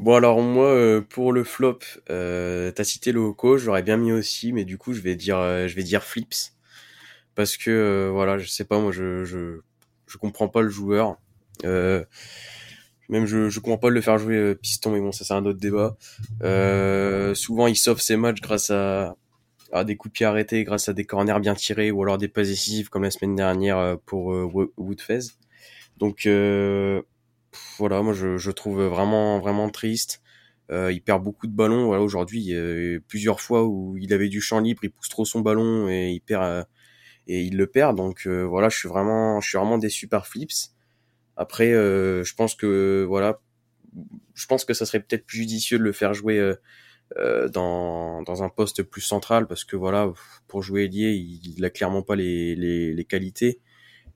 Bon 0.00 0.14
alors 0.14 0.40
moi 0.40 0.68
euh, 0.68 1.02
pour 1.02 1.30
le 1.30 1.44
flop, 1.44 1.80
euh, 2.08 2.70
t'as 2.70 2.84
cité 2.84 3.12
le 3.12 3.20
Hoko, 3.20 3.58
j'aurais 3.58 3.82
bien 3.82 3.98
mis 3.98 4.12
aussi, 4.12 4.50
mais 4.50 4.64
du 4.64 4.78
coup 4.78 4.94
je 4.94 5.02
vais 5.02 5.14
dire 5.14 5.36
euh, 5.36 5.68
je 5.68 5.76
vais 5.76 5.82
dire 5.82 6.02
Flips 6.02 6.54
parce 7.40 7.56
que 7.56 7.70
euh, 7.70 8.10
voilà 8.10 8.36
je 8.36 8.46
sais 8.46 8.66
pas 8.66 8.78
moi 8.78 8.92
je 8.92 9.24
je 9.24 9.60
je 10.06 10.18
comprends 10.18 10.48
pas 10.48 10.60
le 10.60 10.68
joueur, 10.68 11.16
même 11.64 13.24
je 13.24 13.48
je 13.48 13.60
comprends 13.60 13.78
pas 13.78 13.88
le 13.88 14.02
faire 14.02 14.18
jouer 14.18 14.54
piston 14.56 14.90
mais 14.90 15.00
bon 15.00 15.10
ça 15.10 15.24
c'est 15.24 15.32
un 15.32 15.46
autre 15.46 15.58
débat. 15.58 15.96
souvent 17.34 17.66
il 17.66 17.76
sauve 17.76 17.98
ses 18.02 18.16
matchs 18.16 18.42
grâce 18.42 18.68
à 18.68 19.16
à 19.72 19.84
des 19.84 19.96
coups 19.96 20.12
de 20.12 20.16
pied 20.18 20.26
arrêtés, 20.26 20.64
grâce 20.64 20.90
à 20.90 20.92
des 20.92 21.06
corners 21.06 21.40
bien 21.40 21.54
tirés 21.54 21.90
ou 21.90 22.02
alors 22.02 22.18
des 22.18 22.28
passes 22.28 22.48
décisives 22.48 22.90
comme 22.90 23.04
la 23.04 23.10
semaine 23.10 23.36
dernière 23.36 23.96
pour 24.04 24.26
Woodfez. 24.76 25.20
Donc 25.96 26.28
voilà, 27.78 28.02
moi 28.02 28.12
je, 28.12 28.36
je, 28.36 28.50
trouve 28.50 28.82
vraiment 28.82 29.40
vraiment 29.40 29.70
triste. 29.70 30.20
Euh, 30.70 30.92
il 30.92 31.02
perd 31.02 31.22
beaucoup 31.22 31.46
de 31.46 31.52
ballons. 31.52 31.86
Voilà, 31.86 32.02
aujourd'hui, 32.02 32.52
plusieurs 33.08 33.40
fois 33.40 33.64
où 33.64 33.96
il 33.96 34.12
avait 34.12 34.28
du 34.28 34.40
champ 34.40 34.60
libre, 34.60 34.80
il 34.84 34.90
pousse 34.90 35.08
trop 35.08 35.24
son 35.24 35.40
ballon 35.40 35.88
et 35.88 36.10
il 36.10 36.20
perd 36.20 36.44
euh, 36.44 36.64
et 37.26 37.42
il 37.42 37.56
le 37.56 37.66
perd. 37.66 37.96
Donc 37.96 38.26
euh, 38.26 38.42
voilà, 38.42 38.68
je 38.68 38.78
suis 38.78 38.88
vraiment 38.88 39.40
je 39.40 39.48
suis 39.48 39.58
vraiment 39.58 39.78
déçu 39.78 40.08
par 40.08 40.26
Flips. 40.26 40.72
Après, 41.36 41.72
euh, 41.72 42.24
je 42.24 42.34
pense 42.34 42.54
que 42.54 43.04
voilà, 43.08 43.40
je 44.34 44.46
pense 44.46 44.64
que 44.64 44.74
ça 44.74 44.86
serait 44.86 45.00
peut-être 45.00 45.26
plus 45.26 45.38
judicieux 45.38 45.78
de 45.78 45.84
le 45.84 45.92
faire 45.92 46.14
jouer 46.14 46.54
dans 47.52 48.22
dans 48.22 48.42
un 48.42 48.48
poste 48.48 48.82
plus 48.82 49.00
central 49.00 49.46
parce 49.46 49.64
que 49.64 49.76
voilà, 49.76 50.12
pour 50.48 50.62
jouer 50.62 50.84
ailier, 50.84 51.10
il, 51.12 51.56
il 51.56 51.64
a 51.64 51.70
clairement 51.70 52.02
pas 52.02 52.16
les 52.16 52.54
les, 52.56 52.92
les 52.94 53.04
qualités. 53.04 53.60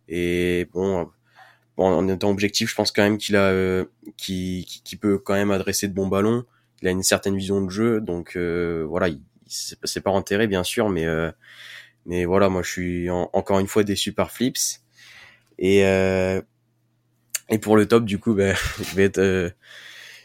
Et 0.08 0.68
bon 0.72 1.10
bon, 1.76 1.86
en 1.86 2.08
étant 2.08 2.30
objectif, 2.30 2.70
je 2.70 2.74
pense 2.74 2.92
quand 2.92 3.02
même 3.02 3.18
qu'il 3.18 3.36
a, 3.36 3.44
euh, 3.50 3.84
qui, 4.16 4.80
qui, 4.84 4.96
peut 4.96 5.18
quand 5.18 5.34
même 5.34 5.50
adresser 5.50 5.88
de 5.88 5.94
bons 5.94 6.08
ballons. 6.08 6.44
Il 6.82 6.88
a 6.88 6.90
une 6.90 7.02
certaine 7.02 7.36
vision 7.36 7.62
de 7.62 7.70
jeu, 7.70 8.00
donc 8.00 8.36
euh, 8.36 8.84
voilà, 8.88 9.08
il, 9.08 9.20
c'est 9.46 10.00
pas 10.00 10.10
enterré 10.10 10.46
bien 10.46 10.64
sûr, 10.64 10.88
mais 10.88 11.06
euh, 11.06 11.30
mais 12.06 12.24
voilà, 12.24 12.48
moi 12.48 12.62
je 12.62 12.70
suis 12.70 13.10
encore 13.10 13.58
une 13.60 13.66
fois 13.66 13.84
déçu 13.84 14.12
par 14.12 14.30
Flips. 14.30 14.80
Et 15.58 15.84
euh, 15.84 16.40
et 17.50 17.58
pour 17.58 17.76
le 17.76 17.86
top, 17.86 18.04
du 18.04 18.18
coup, 18.18 18.34
ben, 18.34 18.56
je 18.78 18.94
vais 18.94 19.04
être 19.04 19.54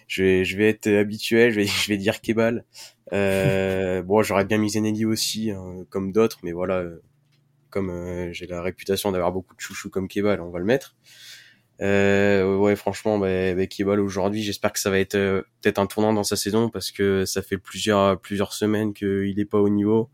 je 0.08 0.24
vais 0.24 0.46
je 0.46 0.58
vais 0.58 0.70
être 0.70 0.88
habituel, 0.88 1.52
je 1.52 1.62
vais 1.62 1.66
je 1.68 1.88
vais 1.90 1.98
dire 1.98 2.22
Kebal. 2.22 2.66
bon, 3.12 4.24
j'aurais 4.24 4.46
bien 4.46 4.58
mis 4.58 4.72
Zenelli 4.72 5.06
aussi, 5.06 5.52
hein, 5.52 5.86
comme 5.90 6.12
d'autres, 6.12 6.40
mais 6.44 6.52
voilà, 6.52 6.84
comme 7.70 8.30
j'ai 8.32 8.48
la 8.48 8.62
réputation 8.62 9.12
d'avoir 9.12 9.32
beaucoup 9.32 9.56
de 9.56 9.62
chouchous 9.62 9.90
comme 9.90 10.08
Kebal, 10.08 10.42
on 10.42 10.50
va 10.50 10.60
le 10.60 10.66
mettre. 10.66 10.96
Euh, 11.82 12.58
ouais, 12.58 12.76
franchement, 12.76 13.18
bah, 13.18 13.66
Kebal 13.68 14.00
aujourd'hui, 14.00 14.44
j'espère 14.44 14.74
que 14.74 14.80
ça 14.80 14.90
va 14.90 15.00
être 15.00 15.16
euh, 15.16 15.42
peut-être 15.62 15.80
un 15.80 15.88
tournant 15.88 16.14
dans 16.14 16.24
sa 16.24 16.36
saison 16.36 16.70
parce 16.70 16.92
que 16.92 17.26
ça 17.26 17.42
fait 17.42 17.58
plusieurs 17.58 18.20
plusieurs 18.20 18.54
semaines 18.54 18.94
qu'il 18.94 19.34
n'est 19.38 19.46
pas 19.46 19.60
au 19.60 19.70
niveau. 19.70 20.10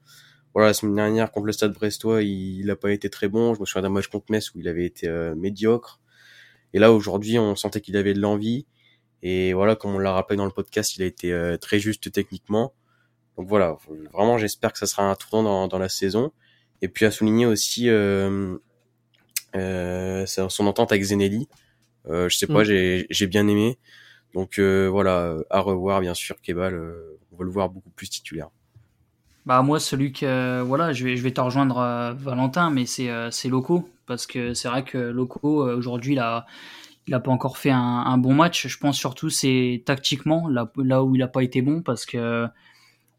Voilà, 0.55 0.69
la 0.69 0.73
semaine 0.73 0.95
dernière 0.95 1.31
contre 1.31 1.47
le 1.47 1.51
Stade 1.51 1.73
Brestois, 1.73 2.23
il 2.23 2.65
n'a 2.65 2.77
pas 2.77 2.91
été 2.91 3.09
très 3.09 3.27
bon. 3.27 3.53
Je 3.53 3.59
me 3.59 3.65
souviens 3.65 3.83
d'un 3.83 3.89
match 3.89 4.07
contre 4.07 4.27
Metz 4.29 4.55
où 4.55 4.59
il 4.59 4.67
avait 4.69 4.85
été 4.85 5.07
euh, 5.07 5.35
médiocre. 5.35 5.99
Et 6.73 6.79
là, 6.79 6.93
aujourd'hui, 6.93 7.37
on 7.37 7.57
sentait 7.57 7.81
qu'il 7.81 7.97
avait 7.97 8.13
de 8.13 8.21
l'envie. 8.21 8.65
Et 9.21 9.53
voilà, 9.53 9.75
comme 9.75 9.93
on 9.93 9.99
l'a 9.99 10.13
rappelé 10.13 10.37
dans 10.37 10.45
le 10.45 10.51
podcast, 10.51 10.95
il 10.95 11.03
a 11.03 11.05
été 11.05 11.33
euh, 11.33 11.57
très 11.57 11.77
juste 11.77 12.09
techniquement. 12.09 12.73
Donc 13.37 13.49
voilà, 13.49 13.77
vraiment, 14.13 14.37
j'espère 14.37 14.71
que 14.71 14.79
ça 14.79 14.87
sera 14.87 15.03
un 15.03 15.15
tournant 15.15 15.43
dans, 15.43 15.67
dans 15.67 15.77
la 15.77 15.89
saison. 15.89 16.31
Et 16.81 16.87
puis 16.87 17.05
à 17.05 17.11
souligner 17.11 17.45
aussi 17.45 17.89
euh, 17.89 18.57
euh, 19.55 20.25
son 20.25 20.67
entente 20.67 20.91
avec 20.93 21.03
Zenelli. 21.03 21.49
Euh, 22.07 22.29
je 22.29 22.37
sais 22.37 22.47
pas, 22.47 22.63
mm. 22.63 23.05
j'ai 23.09 23.27
bien 23.27 23.47
aimé. 23.49 23.77
Donc 24.33 24.59
euh, 24.59 24.87
voilà, 24.87 25.37
à 25.49 25.59
revoir 25.59 25.99
bien 25.99 26.13
sûr 26.13 26.39
Kebal, 26.41 26.75
on 27.31 27.37
va 27.37 27.43
le 27.43 27.51
voir 27.51 27.69
beaucoup 27.69 27.89
plus 27.89 28.09
titulaire. 28.09 28.49
Bah 29.45 29.61
moi 29.61 29.79
celui 29.79 30.11
que 30.11 30.61
voilà, 30.61 30.91
je 30.91 31.05
vais 31.05 31.17
je 31.17 31.21
vais 31.21 31.31
te 31.31 31.41
rejoindre 31.41 32.15
Valentin 32.17 32.71
mais 32.71 32.85
c'est 32.85 33.09
c'est 33.31 33.47
Loco 33.49 33.87
parce 34.07 34.25
que 34.25 34.53
c'est 34.55 34.67
vrai 34.67 34.83
que 34.83 34.97
Loco 34.97 35.69
aujourd'hui 35.69 36.13
il 36.13 36.19
a 36.19 36.45
il 37.07 37.13
a 37.13 37.19
pas 37.19 37.31
encore 37.31 37.57
fait 37.59 37.69
un, 37.69 38.17
bon 38.17 38.33
match, 38.33 38.67
je 38.67 38.77
pense 38.79 38.97
surtout 38.97 39.29
c'est 39.29 39.83
tactiquement 39.85 40.47
là 40.47 40.71
là 40.77 41.03
où 41.03 41.15
il 41.15 41.21
a 41.21 41.27
pas 41.27 41.43
été 41.43 41.61
bon 41.61 41.83
parce 41.83 42.05
que 42.07 42.47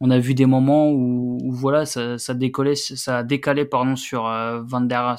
on 0.00 0.10
a 0.10 0.18
vu 0.18 0.34
des 0.34 0.46
moments 0.46 0.90
où, 0.90 1.38
voilà, 1.52 1.86
ça, 1.86 2.18
ça 2.18 2.34
décollait, 2.34 2.74
ça 2.74 3.22
décalait 3.22 3.64
pardon 3.64 3.96
sur 3.96 4.24
Van 4.64 4.82
der 4.82 5.16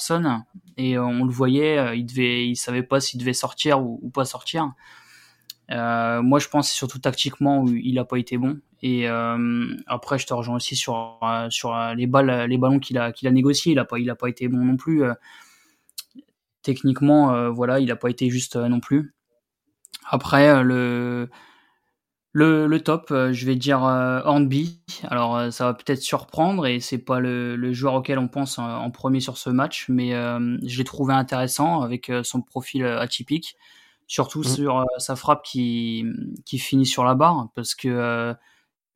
et 0.78 1.00
on 1.00 1.26
le 1.26 1.32
voyait, 1.32 1.98
il 1.98 2.06
devait, 2.06 2.48
il 2.48 2.56
savait 2.56 2.84
pas 2.84 3.00
s'il 3.00 3.20
devait 3.20 3.34
sortir 3.34 3.82
ou 3.82 4.12
pas 4.14 4.26
sortir. 4.26 4.72
Euh, 5.72 6.22
moi, 6.22 6.40
je 6.40 6.48
pense 6.48 6.72
surtout 6.72 7.00
tactiquement 7.00 7.62
où 7.62 7.70
il 7.70 8.00
a 8.00 8.06
pas 8.06 8.18
été 8.18 8.38
bon. 8.38 8.60
Et 8.82 9.10
euh, 9.10 9.76
après, 9.88 10.18
je 10.20 10.28
te 10.28 10.34
rejoins 10.34 10.56
aussi 10.56 10.76
sur 10.76 11.20
euh, 11.24 11.48
sur 11.50 11.76
les 11.96 12.08
balles, 12.08 12.48
les 12.48 12.58
ballons 12.58 12.80
qu'il 12.80 12.98
a 12.98 13.12
qu'il 13.12 13.28
a 13.28 13.32
négociés. 13.32 13.74
Il 13.74 13.80
a 13.80 13.86
pas 13.86 14.00
il 14.00 14.10
a 14.10 14.16
pas 14.16 14.30
été 14.30 14.48
bon 14.48 14.64
non 14.64 14.78
plus. 14.78 15.04
techniquement, 16.64 17.52
voilà, 17.52 17.80
il 17.80 17.92
a 17.92 17.96
pas 17.96 18.10
été 18.10 18.30
juste 18.30 18.56
non 18.56 18.80
Après, 20.10 20.64
le 20.64 21.30
le, 22.34 22.68
le 22.68 22.80
top, 22.82 23.08
je 23.10 23.46
vais 23.46 23.56
dire 23.56 23.82
Hornby. 23.82 24.80
Alors, 25.06 25.52
ça 25.52 25.66
va 25.66 25.74
peut-être 25.74 26.02
surprendre 26.02 26.68
et 26.68 26.80
c'est 26.80 27.00
pas 27.00 27.20
le, 27.20 27.56
le, 27.56 27.74
joueur 27.74 27.96
auquel 27.96 28.20
on 28.20 28.28
pense 28.28 28.60
en 28.60 28.92
premier 28.92 29.22
sur 29.22 29.38
ce 29.38 29.50
match, 29.50 29.86
mais 29.90 30.12
je 30.12 30.78
l'ai 30.78 30.84
trouvé 30.84 31.14
intéressant 31.14 31.82
avec 31.82 32.12
son 32.24 32.42
profil 32.42 32.86
atypique 32.86 33.58
surtout 34.08 34.40
mmh. 34.40 34.46
sur 34.46 34.80
euh, 34.80 34.86
sa 34.98 35.16
frappe 35.16 35.44
qui, 35.44 36.06
qui 36.46 36.58
finit 36.58 36.86
sur 36.86 37.04
la 37.04 37.16
barre, 37.16 37.50
parce 37.56 37.76
que 37.76 37.90
euh, 37.90 38.34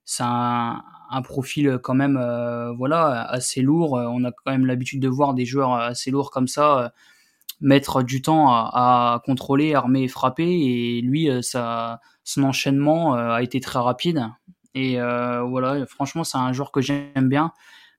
c'est 0.06 0.24
un, 0.24 0.84
un, 1.10 1.22
profil 1.22 1.80
quand 1.84 1.94
même 1.94 2.18
euh, 2.18 2.72
voilà 2.74 3.24
assez 3.30 3.62
lourd. 3.62 3.94
On 3.94 4.24
a 4.24 4.32
quand 4.32 4.52
même 4.52 4.66
l'habitude 4.66 5.02
de 5.02 5.08
voir 5.08 5.34
des 5.34 5.46
joueurs 5.46 5.74
assez 5.74 6.12
lourds 6.12 6.32
comme 6.32 6.48
ça 6.48 6.94
mettre 7.62 8.02
du 8.02 8.24
temps 8.24 8.50
à, 8.50 8.72
à, 9.16 9.20
contrôler, 9.20 9.76
armer 9.76 10.04
et 10.04 10.08
frapper. 10.08 10.50
Et 10.50 11.02
lui, 11.02 11.30
ça, 11.44 12.00
son 12.24 12.44
enchaînement 12.44 13.14
a 13.14 13.44
été 13.44 13.60
très 13.60 13.80
rapide. 13.80 14.28
Et 14.74 14.98
voilà, 14.98 15.86
franchement, 15.86 16.24
c'est 16.24 16.40
un 16.40 16.52
joueur 16.54 16.72
que 16.72 16.82
j'aime 16.82 17.30
bien 17.30 17.54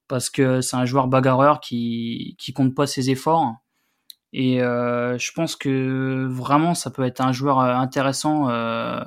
parce 0.09 0.31
que 0.31 0.61
c'est 0.61 0.77
un 0.77 0.85
joueur 0.85 1.07
bagarreur 1.07 1.61
qui 1.61 2.35
qui 2.39 2.53
compte 2.53 2.75
pas 2.75 2.87
ses 2.89 3.11
efforts 3.11 3.55
et 4.33 4.63
euh, 4.63 5.19
je 5.19 5.33
pense 5.33 5.57
que 5.57 6.27
vraiment, 6.31 6.75
ça 6.75 6.91
peut 6.91 7.05
être 7.05 7.21
un 7.21 7.33
joueur 7.33 7.61
euh, 7.61 7.75
intéressant 7.75 8.49
euh, 8.49 9.03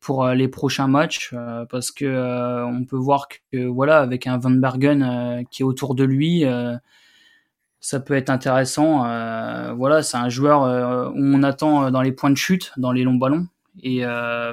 pour 0.00 0.26
les 0.28 0.48
prochains 0.48 0.88
matchs 0.88 1.32
parce 1.70 1.92
que 1.92 2.64
on 2.64 2.84
peut 2.84 2.96
voir 2.96 3.28
que 3.28 3.66
voilà, 3.66 4.00
avec 4.00 4.26
un 4.26 4.36
Van 4.36 4.50
Bergen 4.50 5.44
qui 5.50 5.62
est 5.62 5.64
autour 5.64 5.94
de 5.94 6.02
lui, 6.02 6.44
ça 7.78 8.00
peut 8.00 8.14
être 8.14 8.30
intéressant. 8.30 8.98
voilà, 9.76 10.02
c'est 10.02 10.16
un 10.16 10.28
joueur 10.28 10.62
où 11.14 11.20
on 11.20 11.42
attend 11.44 11.92
dans 11.92 12.02
les 12.02 12.10
points 12.10 12.30
de 12.30 12.36
chute, 12.36 12.72
dans 12.78 12.90
les 12.90 13.04
longs 13.04 13.14
ballons. 13.14 13.46
Et 13.84 14.02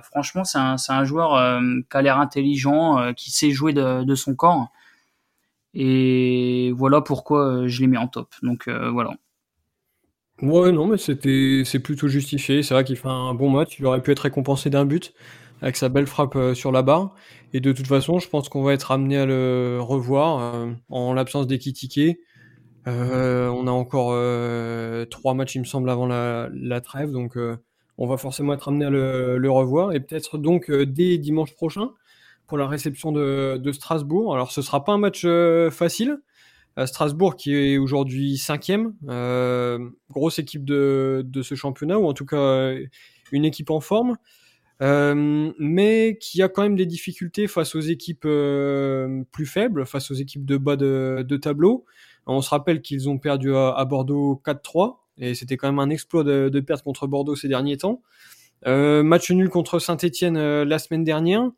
franchement, 0.04 0.44
c'est 0.44 0.60
un, 0.60 0.76
un, 0.88 1.04
joueur 1.04 1.60
qui 1.90 1.98
a 1.98 2.02
l'air 2.04 2.20
intelligent, 2.20 3.14
qui 3.16 3.32
sait 3.32 3.50
jouer 3.50 3.74
de, 3.74 4.04
de, 4.04 4.16
son 4.16 4.36
corps. 4.36 4.72
Et 5.74 6.72
voilà 6.76 7.02
pourquoi 7.02 7.68
je 7.68 7.82
l'ai 7.82 7.88
mis 7.88 7.98
en 7.98 8.08
top. 8.08 8.36
Donc 8.44 8.70
voilà. 8.70 9.16
Ouais, 10.41 10.71
non, 10.71 10.88
mais 10.88 10.97
c'était, 10.97 11.63
c'est 11.65 11.80
plutôt 11.80 12.08
justifié. 12.08 12.63
C'est 12.63 12.73
vrai 12.73 12.84
qu'il 12.86 12.95
fait 12.95 13.10
un 13.10 13.34
bon 13.34 13.49
match. 13.49 13.78
Il 13.80 13.86
aurait 13.86 14.02
pu 14.02 14.12
être 14.12 14.19
récompensé 14.19 14.69
d'un 14.69 14.86
but 14.86 15.13
avec 15.62 15.75
sa 15.75 15.89
belle 15.89 16.08
frappe 16.08 16.36
euh, 16.38 16.54
sur 16.54 16.71
la 16.71 16.82
barre. 16.82 17.13
Et 17.54 17.60
de 17.60 17.73
toute 17.73 17.88
façon, 17.88 18.19
je 18.19 18.30
pense 18.30 18.47
qu'on 18.47 18.63
va 18.63 18.73
être 18.73 18.91
amené 18.91 19.17
à 19.17 19.25
le 19.25 19.80
revoir 19.82 20.56
euh, 20.56 20.71
en 20.89 21.13
l'absence 21.13 21.45
d'Ekitike. 21.47 22.19
Euh, 22.88 23.49
on 23.49 23.67
a 23.67 23.71
encore 23.71 24.12
euh, 24.13 25.06
trois 25.06 25.34
matchs, 25.34 25.56
il 25.56 25.60
me 25.60 25.65
semble, 25.65 25.89
avant 25.89 26.08
la, 26.08 26.49
la 26.54 26.80
trêve. 26.80 27.12
Donc, 27.12 27.38
on 27.97 28.08
va 28.08 28.15
forcément 28.17 28.54
être 28.54 28.69
amené 28.69 28.86
à 28.86 28.89
le, 28.89 29.38
le 29.38 29.52
revoir. 29.52 29.91
Et 29.91 29.99
peut-être 29.99 30.38
donc 30.38 30.71
dès 30.71 31.17
dimanche 31.17 31.54
prochain 31.54 31.91
pour 32.47 32.58
la 32.58 32.67
réception 32.67 33.12
de, 33.12 33.58
de 33.58 33.71
Strasbourg. 33.73 34.34
Alors, 34.34 34.54
ce 34.54 34.62
sera 34.62 34.86
pas 34.86 34.93
un 34.93 34.97
match 34.99 35.28
facile 35.71 36.19
Strasbourg 36.86 37.36
qui 37.36 37.56
est 37.56 37.78
aujourd'hui 37.78 38.38
cinquième, 38.38 38.94
euh, 39.08 39.89
grosse 40.10 40.39
équipe 40.39 40.65
de, 40.65 41.26
ce 41.42 41.56
championnat 41.56 42.00
ou 42.00 42.06
en 42.06 42.13
tout 42.13 42.26
cas 42.26 42.74
une 43.32 43.46
équipe 43.46 43.70
en 43.70 43.80
forme, 43.80 44.18
euh, 44.82 45.52
mais 45.60 46.18
qui 46.20 46.42
a 46.42 46.50
quand 46.50 46.63
même 46.63 46.76
des 46.76 46.86
difficultés 46.86 47.48
face 47.48 47.76
aux 47.76 47.82
équipes 47.82 48.26
euh, 48.26 49.24
plus 49.32 49.46
faibles, 49.46 49.86
face 49.86 50.10
aux 50.12 50.15
équipes 50.15 50.46
de 50.46 50.58
bas 50.58 50.76
de, 50.76 51.26
de 51.28 51.38
tableau. 51.38 51.86
On 52.26 52.42
se 52.42 52.50
rappelle 52.50 52.82
qu'ils 52.82 53.10
ont 53.10 53.18
perdu 53.18 53.56
à, 53.56 53.84
Bordeaux 53.86 54.42
4-3 54.46 54.98
et 55.18 55.36
c'était 55.36 55.58
quand 55.58 55.68
même 55.68 55.80
un 55.80 55.89
exploit 55.89 56.24
de, 56.24 56.50
de, 56.50 56.60
perdre 56.60 56.84
contre 56.84 57.08
Bordeaux 57.08 57.36
ces 57.36 57.48
derniers 57.48 57.78
temps. 57.78 58.02
match 58.65 59.32
nul 59.32 59.50
contre 59.50 59.80
Saint-Etienne 59.80 60.38
la 60.63 60.80
semaine 60.80 61.04
dernière. 61.04 61.50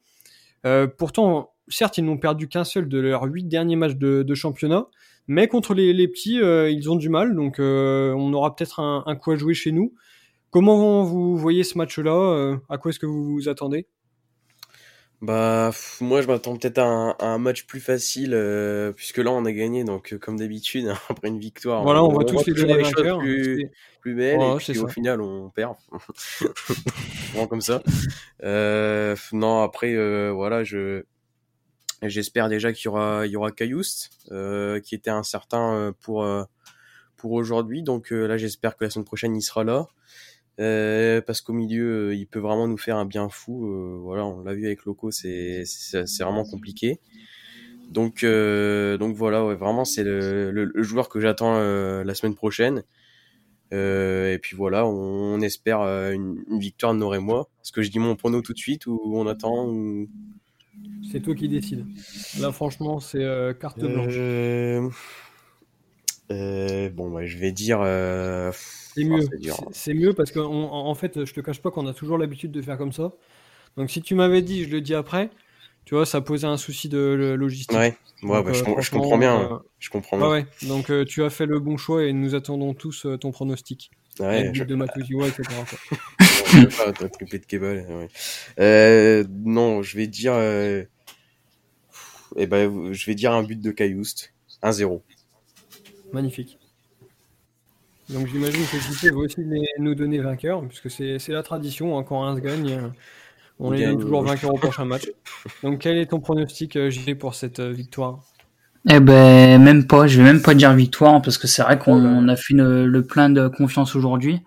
pourtant, 0.97 1.51
certes, 1.71 1.97
ils 1.97 2.05
n'ont 2.05 2.17
perdu 2.17 2.47
qu'un 2.47 2.63
seul 2.63 2.88
de 2.88 2.99
leurs 2.99 3.23
huit 3.23 3.45
derniers 3.45 3.75
matchs 3.75 3.95
de, 3.95 4.23
de 4.23 4.36
championnat, 4.36 4.88
mais 5.27 5.47
contre 5.47 5.73
les, 5.73 5.93
les 5.93 6.07
petits, 6.07 6.41
euh, 6.41 6.69
ils 6.69 6.89
ont 6.89 6.95
du 6.95 7.10
mal, 7.10 7.36
donc 7.36 7.60
euh, 7.60 8.13
on 8.17 8.34
aura 8.34 8.55
peut-être 8.55 8.79
un, 8.79 9.03
un, 9.05 9.15
coup 9.15 9.31
à 9.31 9.36
jouer 9.36 9.53
chez 9.53 9.71
nous. 9.71 9.93
Comment 10.49 11.03
vous 11.03 11.38
voyez 11.38 11.63
ce 11.63 11.77
match-là 11.77 12.12
euh, 12.12 12.57
À 12.69 12.77
quoi 12.77 12.89
est-ce 12.89 12.99
que 12.99 13.05
vous 13.05 13.34
vous 13.34 13.49
attendez? 13.49 13.88
Bah 15.21 15.69
moi 15.99 16.23
je 16.23 16.27
m'attends 16.27 16.57
peut-être 16.57 16.79
à, 16.79 16.84
un, 16.84 17.15
un 17.19 17.38
match 17.38 17.67
plus 17.67 17.79
facile 17.79 18.36
puisque 18.95 19.19
là 19.19 19.31
on 19.31 19.45
a 19.45 19.51
gagné 19.51 19.84
donc 19.84 20.17
comme 20.17 20.38
d'habitude 20.38 20.91
après 21.10 21.27
une 21.27 21.38
victoire 21.38 21.84
voilà 21.84 22.03
on, 22.03 22.12
va 22.12 22.23
tous 22.23 22.43
les 22.47 22.53
donner 22.53 22.81
vainqueurs 22.81 23.19
plus, 23.19 23.69
plus 24.01 24.15
belles 24.15 24.41
et 24.41 24.55
puis 24.57 24.79
au 24.79 24.88
final 24.88 25.21
on 25.21 25.51
perd. 25.51 25.75
Comme 27.49 27.62
ça. 27.62 27.84
Euh, 28.43 29.15
non 29.31 29.62
après 29.62 29.95
voilà 30.31 30.63
je 30.63 31.03
J'espère 32.03 32.49
déjà 32.49 32.73
qu'il 32.73 32.85
y 32.85 32.87
aura, 32.87 33.27
il 33.27 33.31
y 33.31 33.35
aura 33.35 33.51
Cayoust, 33.51 34.09
euh, 34.31 34.79
qui 34.79 34.95
était 34.95 35.11
incertain 35.11 35.75
euh, 35.75 35.91
pour, 36.01 36.23
euh, 36.23 36.43
pour 37.15 37.33
aujourd'hui. 37.33 37.83
Donc 37.83 38.09
là, 38.09 38.37
j'espère 38.37 38.75
que 38.75 38.83
la 38.83 38.89
semaine 38.89 39.05
prochaine, 39.05 39.35
il 39.35 39.41
sera 39.41 39.63
là. 39.63 39.87
parce 41.21 41.41
qu'au 41.41 41.53
milieu, 41.53 42.15
il 42.15 42.25
peut 42.25 42.39
vraiment 42.39 42.67
nous 42.67 42.77
faire 42.77 42.97
un 42.97 43.05
bien 43.05 43.29
fou. 43.29 43.67
voilà, 44.01 44.25
on 44.25 44.41
l'a 44.41 44.53
vu 44.53 44.65
avec 44.65 44.85
Loco, 44.85 45.11
c'est 45.11 45.63
vraiment 46.19 46.43
compliqué. 46.43 46.99
Donc 47.91 48.25
donc 48.25 49.15
voilà, 49.15 49.41
vraiment 49.53 49.85
c'est 49.85 50.03
le, 50.03 50.71
joueur 50.77 51.09
que 51.09 51.19
j'attends 51.19 51.59
la 52.03 52.15
semaine 52.15 52.35
prochaine. 52.35 52.83
et 53.71 54.39
puis 54.41 54.55
voilà, 54.55 54.87
on, 54.87 55.39
espère 55.41 55.81
une, 55.81 56.43
victoire 56.59 56.93
de 56.95 56.99
Nord 56.99 57.13
et 57.13 57.19
moi. 57.19 57.49
Est-ce 57.63 57.71
que 57.71 57.83
je 57.83 57.91
dis 57.91 57.99
mon 57.99 58.15
prono 58.15 58.41
tout 58.41 58.53
de 58.53 58.57
suite 58.59 58.87
ou 58.87 58.99
on 59.15 59.27
attend. 59.27 59.67
C'est 61.11 61.21
toi 61.21 61.35
qui 61.35 61.47
décides. 61.47 61.85
Là, 62.39 62.51
franchement, 62.51 62.99
c'est 62.99 63.23
euh, 63.23 63.53
carte 63.53 63.79
blanche. 63.79 64.13
Euh, 64.17 64.89
euh, 66.31 66.89
bon, 66.89 67.09
bah, 67.09 67.25
je 67.25 67.37
vais 67.37 67.51
dire. 67.51 67.79
c'est 68.95 69.03
mieux. 69.03 69.27
c'est 69.71 69.93
mieux 69.93 70.13
parce 70.13 70.31
qu'en 70.31 70.45
en 70.51 70.95
fait, 70.95 71.25
je 71.25 71.33
te 71.33 71.41
cache 71.41 71.61
pas 71.61 71.71
qu'on 71.71 71.87
a 71.87 71.93
toujours 71.93 72.17
l'habitude 72.17 72.51
de 72.51 72.61
faire 72.61 72.77
comme 72.77 72.93
ça. 72.93 73.11
Donc, 73.77 73.89
si 73.89 74.01
tu 74.01 74.15
m'avais 74.15 74.41
dit, 74.41 74.63
je 74.63 74.69
le 74.69 74.81
dis 74.81 74.95
après. 74.95 75.29
Tu 75.83 75.95
vois, 75.95 76.05
ça 76.05 76.21
posait 76.21 76.47
un 76.47 76.57
souci 76.57 76.89
de 76.89 77.35
logistique. 77.37 77.75
Ouais, 77.75 77.97
ouais 78.23 78.43
bah, 78.43 78.53
je, 78.53 78.91
comprends 78.91 79.17
bien. 79.17 79.61
je 79.79 79.89
comprends 79.89 80.17
bien. 80.17 80.29
Ouais, 80.29 80.45
Donc, 80.67 80.91
tu 81.07 81.23
as 81.23 81.29
fait 81.29 81.47
le 81.47 81.59
bon 81.59 81.75
choix 81.77 82.03
et 82.03 82.13
nous 82.13 82.35
attendons 82.35 82.73
tous 82.73 83.07
ton 83.19 83.31
pronostic. 83.31 83.91
Ouais, 84.19 84.51
je... 84.53 84.63
de 84.63 84.75
Matuziwa, 84.75 85.27
etc. 85.27 85.43
de 86.59 88.07
Euh, 88.59 89.23
non, 89.45 89.81
je 89.81 89.97
vais 89.97 90.07
dire, 90.07 90.33
euh, 90.33 90.83
eh 92.35 92.47
ben, 92.47 92.93
je 92.93 93.05
vais 93.05 93.15
dire 93.15 93.31
un 93.31 93.43
but 93.43 93.59
de 93.61 93.71
Cayoust, 93.71 94.33
1-0. 94.61 95.01
Magnifique. 96.11 96.57
Donc 98.09 98.27
j'imagine 98.27 98.65
que 98.65 98.77
JP 98.77 99.13
va 99.13 99.19
aussi 99.19 99.41
nous 99.79 99.95
donner 99.95 100.19
vainqueur, 100.19 100.67
puisque 100.67 100.89
c'est 100.89 101.29
la 101.29 101.43
tradition, 101.43 101.97
hein, 101.97 102.03
quand 102.03 102.23
un 102.23 102.35
se 102.35 102.41
gagne, 102.41 102.91
on 103.59 103.73
est 103.73 103.95
toujours 103.95 104.23
vainqueur 104.23 104.53
au 104.53 104.57
prochain 104.57 104.85
match. 104.85 105.09
Donc 105.63 105.79
quel 105.79 105.97
est 105.97 106.07
ton 106.07 106.19
pronostic, 106.19 106.75
euh, 106.75 106.89
JP, 106.89 107.17
pour 107.17 107.35
cette 107.35 107.59
euh, 107.59 107.71
victoire? 107.71 108.23
Eh 108.89 108.99
ben 108.99 109.61
même 109.61 109.85
pas, 109.85 110.07
je 110.07 110.17
vais 110.17 110.23
même 110.23 110.41
pas 110.41 110.55
dire 110.55 110.73
victoire 110.73 111.21
parce 111.21 111.37
que 111.37 111.45
c'est 111.47 111.61
vrai 111.61 111.77
qu'on 111.77 112.27
a 112.27 112.35
fait 112.35 112.55
le 112.55 113.01
plein 113.01 113.29
de 113.29 113.47
confiance 113.47 113.95
aujourd'hui. 113.95 114.41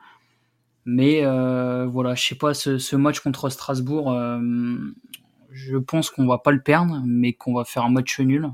Mais 0.86 1.24
euh, 1.24 1.86
voilà, 1.86 2.14
je 2.14 2.22
sais 2.24 2.34
pas, 2.34 2.54
ce, 2.54 2.78
ce 2.78 2.96
match 2.96 3.20
contre 3.20 3.48
Strasbourg, 3.48 4.12
euh, 4.12 4.38
je 5.50 5.76
pense 5.78 6.10
qu'on 6.10 6.26
va 6.26 6.38
pas 6.38 6.50
le 6.50 6.60
perdre, 6.60 7.02
mais 7.06 7.32
qu'on 7.32 7.54
va 7.54 7.64
faire 7.64 7.84
un 7.84 7.90
match 7.90 8.20
nul. 8.20 8.50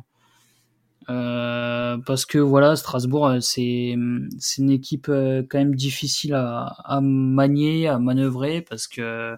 Euh, 1.09 1.99
parce 2.07 2.25
que 2.25 2.39
voilà, 2.39 2.77
Strasbourg, 2.77 3.33
c'est 3.41 3.91
une 3.91 4.71
équipe 4.71 5.07
quand 5.07 5.59
même 5.59 5.75
difficile 5.75 6.35
à, 6.35 6.67
à 6.85 7.01
manier, 7.01 7.89
à 7.89 7.99
manœuvrer, 7.99 8.63
parce 8.63 8.87
que 8.87 9.37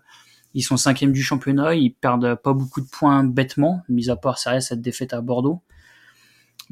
ils 0.54 0.62
sont 0.62 0.76
cinquième 0.76 1.12
du 1.12 1.22
championnat, 1.22 1.74
ils 1.74 1.94
perdent 1.94 2.34
pas 2.34 2.52
beaucoup 2.52 2.82
de 2.82 2.88
points 2.88 3.24
bêtement, 3.24 3.82
mis 3.88 4.10
à 4.10 4.16
part 4.16 4.38
cette 4.38 4.82
défaite 4.82 5.14
à 5.14 5.22
Bordeaux 5.22 5.62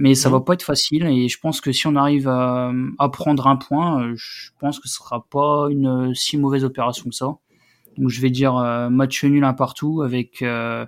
mais 0.01 0.15
ça 0.15 0.31
mhm. 0.31 0.33
va 0.33 0.41
pas 0.41 0.55
être 0.55 0.63
facile 0.63 1.05
et 1.05 1.29
je 1.29 1.39
pense 1.39 1.61
que 1.61 1.73
si 1.73 1.87
on 1.87 1.95
arrive 1.95 2.27
à, 2.27 2.73
à, 2.99 3.09
prendre 3.11 3.47
un 3.47 3.57
point, 3.57 4.03
euh, 4.03 4.15
je 4.17 4.49
pense 4.59 4.81
que 4.81 4.89
ce 4.89 4.97
sera 4.97 5.27
pas 5.29 5.69
une 5.71 6.15
si 6.15 6.39
mauvaise 6.39 6.65
opération 6.65 7.11
que 7.11 7.15
ça. 7.15 7.37
Donc 7.99 8.09
je 8.09 8.21
vais 8.23 8.31
dire 8.31 8.57
euh, 8.57 8.89
match 8.89 9.23
nul 9.25 9.45
un 9.45 9.53
partout 9.53 10.01
avec 10.01 10.41
euh, 10.41 10.87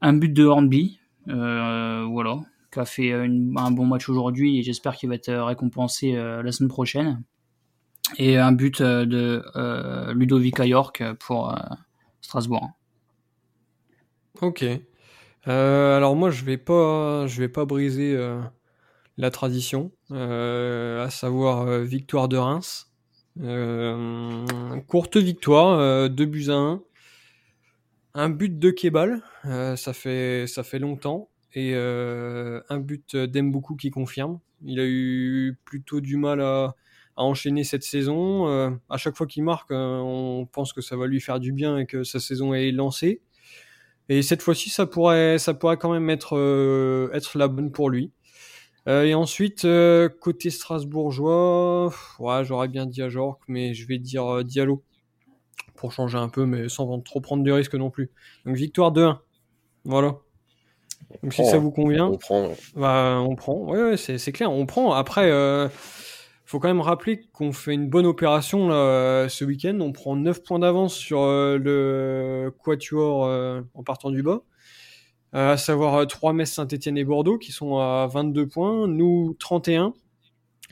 un 0.00 0.12
but 0.12 0.32
de 0.32 0.44
Hornby, 0.44 0.98
voilà, 1.26 2.40
qui 2.72 2.80
a 2.80 2.84
fait 2.84 3.12
un 3.12 3.70
bon 3.70 3.86
match 3.86 4.08
aujourd'hui 4.08 4.58
et 4.58 4.64
j'espère 4.64 4.96
qu'il 4.96 5.08
va 5.08 5.14
être 5.14 5.32
récompensé 5.32 6.14
la 6.14 6.50
semaine 6.50 6.70
prochaine. 6.70 7.22
Et 8.18 8.38
un 8.38 8.50
but 8.50 8.82
de 8.82 10.12
Ludovic 10.12 10.58
York 10.58 11.04
pour 11.20 11.54
Strasbourg. 12.20 12.70
Ok. 14.40 14.64
Alors 15.46 16.16
moi 16.16 16.30
je 16.30 16.44
vais 16.44 16.58
pas, 16.58 17.26
je 17.26 17.40
vais 17.40 17.48
pas 17.48 17.64
briser 17.64 18.16
la 19.16 19.30
tradition, 19.30 19.92
à 20.10 21.08
savoir 21.10 21.80
victoire 21.80 22.28
de 22.28 22.36
Reims. 22.36 22.92
courte 24.86 25.16
victoire, 25.16 26.10
2 26.10 26.24
buts 26.26 26.48
à 26.48 26.54
1. 26.54 26.82
Un 28.12 28.28
but 28.28 28.58
de 28.58 28.70
Kebal, 28.70 29.22
ça, 29.44 29.92
fait, 29.92 30.78
longtemps. 30.78 31.28
Et 31.54 31.74
un 31.74 32.78
but 32.78 33.16
d'Emboukou 33.16 33.76
qui 33.76 33.90
confirme. 33.90 34.40
Il 34.62 34.78
a 34.78 34.84
eu 34.84 35.58
plutôt 35.64 36.00
du 36.00 36.16
mal 36.16 36.42
à, 36.42 36.74
à 37.16 37.22
enchaîner 37.22 37.64
cette 37.64 37.82
saison. 37.82 38.46
à 38.88 38.96
chaque 38.96 39.16
fois 39.16 39.26
qu'il 39.26 39.44
marque, 39.44 39.70
on 39.70 40.48
pense 40.50 40.72
que 40.72 40.80
ça 40.80 40.96
va 40.96 41.06
lui 41.06 41.20
faire 41.20 41.40
du 41.40 41.52
bien 41.52 41.78
et 41.78 41.86
que 41.86 42.02
sa 42.04 42.20
saison 42.20 42.54
est 42.54 42.72
lancée. 42.72 43.20
Et 44.10 44.20
cette 44.20 44.42
fois-ci, 44.42 44.68
ça 44.68 44.84
pourrait, 44.84 45.38
ça 45.38 45.54
pourrait 45.54 45.78
quand 45.78 45.90
même 45.90 46.10
être, 46.10 46.36
être 47.14 47.38
la 47.38 47.48
bonne 47.48 47.72
pour 47.72 47.88
lui. 47.88 48.12
Euh, 48.88 49.04
et 49.04 49.14
ensuite, 49.14 49.64
euh, 49.64 50.08
côté 50.08 50.50
strasbourgeois, 50.50 51.92
ouais, 52.18 52.44
j'aurais 52.44 52.68
bien 52.68 52.86
dit 52.86 53.02
à 53.02 53.08
Jork, 53.08 53.40
mais 53.46 53.74
je 53.74 53.86
vais 53.86 53.98
dire 53.98 54.26
euh, 54.26 54.44
Diallo 54.44 54.82
pour 55.76 55.92
changer 55.92 56.18
un 56.18 56.28
peu, 56.28 56.46
mais 56.46 56.68
sans 56.68 57.00
trop 57.00 57.20
prendre 57.20 57.42
de 57.42 57.52
risques 57.52 57.74
non 57.74 57.90
plus. 57.90 58.10
Donc 58.46 58.56
victoire 58.56 58.92
2-1. 58.92 59.18
Voilà. 59.84 60.16
Donc 61.22 61.32
si 61.32 61.44
ça 61.44 61.58
vous 61.58 61.70
convient, 61.70 62.06
on 62.06 62.16
prend. 62.16 62.50
Bah, 62.74 63.22
on 63.22 63.34
prend. 63.34 63.54
Ouais, 63.54 63.82
ouais 63.82 63.96
c'est 63.96 64.32
clair, 64.32 64.50
on 64.50 64.66
prend. 64.66 64.92
Après, 64.92 65.30
euh, 65.30 65.68
faut 66.50 66.58
quand 66.58 66.68
même 66.68 66.80
rappeler 66.80 67.20
qu'on 67.32 67.52
fait 67.52 67.74
une 67.74 67.88
bonne 67.88 68.06
opération 68.06 68.68
là, 68.68 69.28
ce 69.28 69.44
week-end. 69.44 69.78
On 69.80 69.92
prend 69.92 70.16
9 70.16 70.42
points 70.42 70.58
d'avance 70.58 70.94
sur 70.94 71.20
le 71.24 72.52
Quatuor 72.62 73.62
en 73.74 73.82
partant 73.82 74.10
du 74.10 74.22
bas. 74.22 74.42
Euh, 75.34 75.52
à 75.52 75.56
savoir 75.56 76.06
3 76.06 76.30
euh, 76.30 76.34
Metz, 76.34 76.52
Saint-Etienne 76.52 76.98
et 76.98 77.04
Bordeaux 77.04 77.38
qui 77.38 77.52
sont 77.52 77.78
à 77.78 78.08
22 78.12 78.48
points, 78.48 78.88
nous 78.88 79.36
31. 79.38 79.94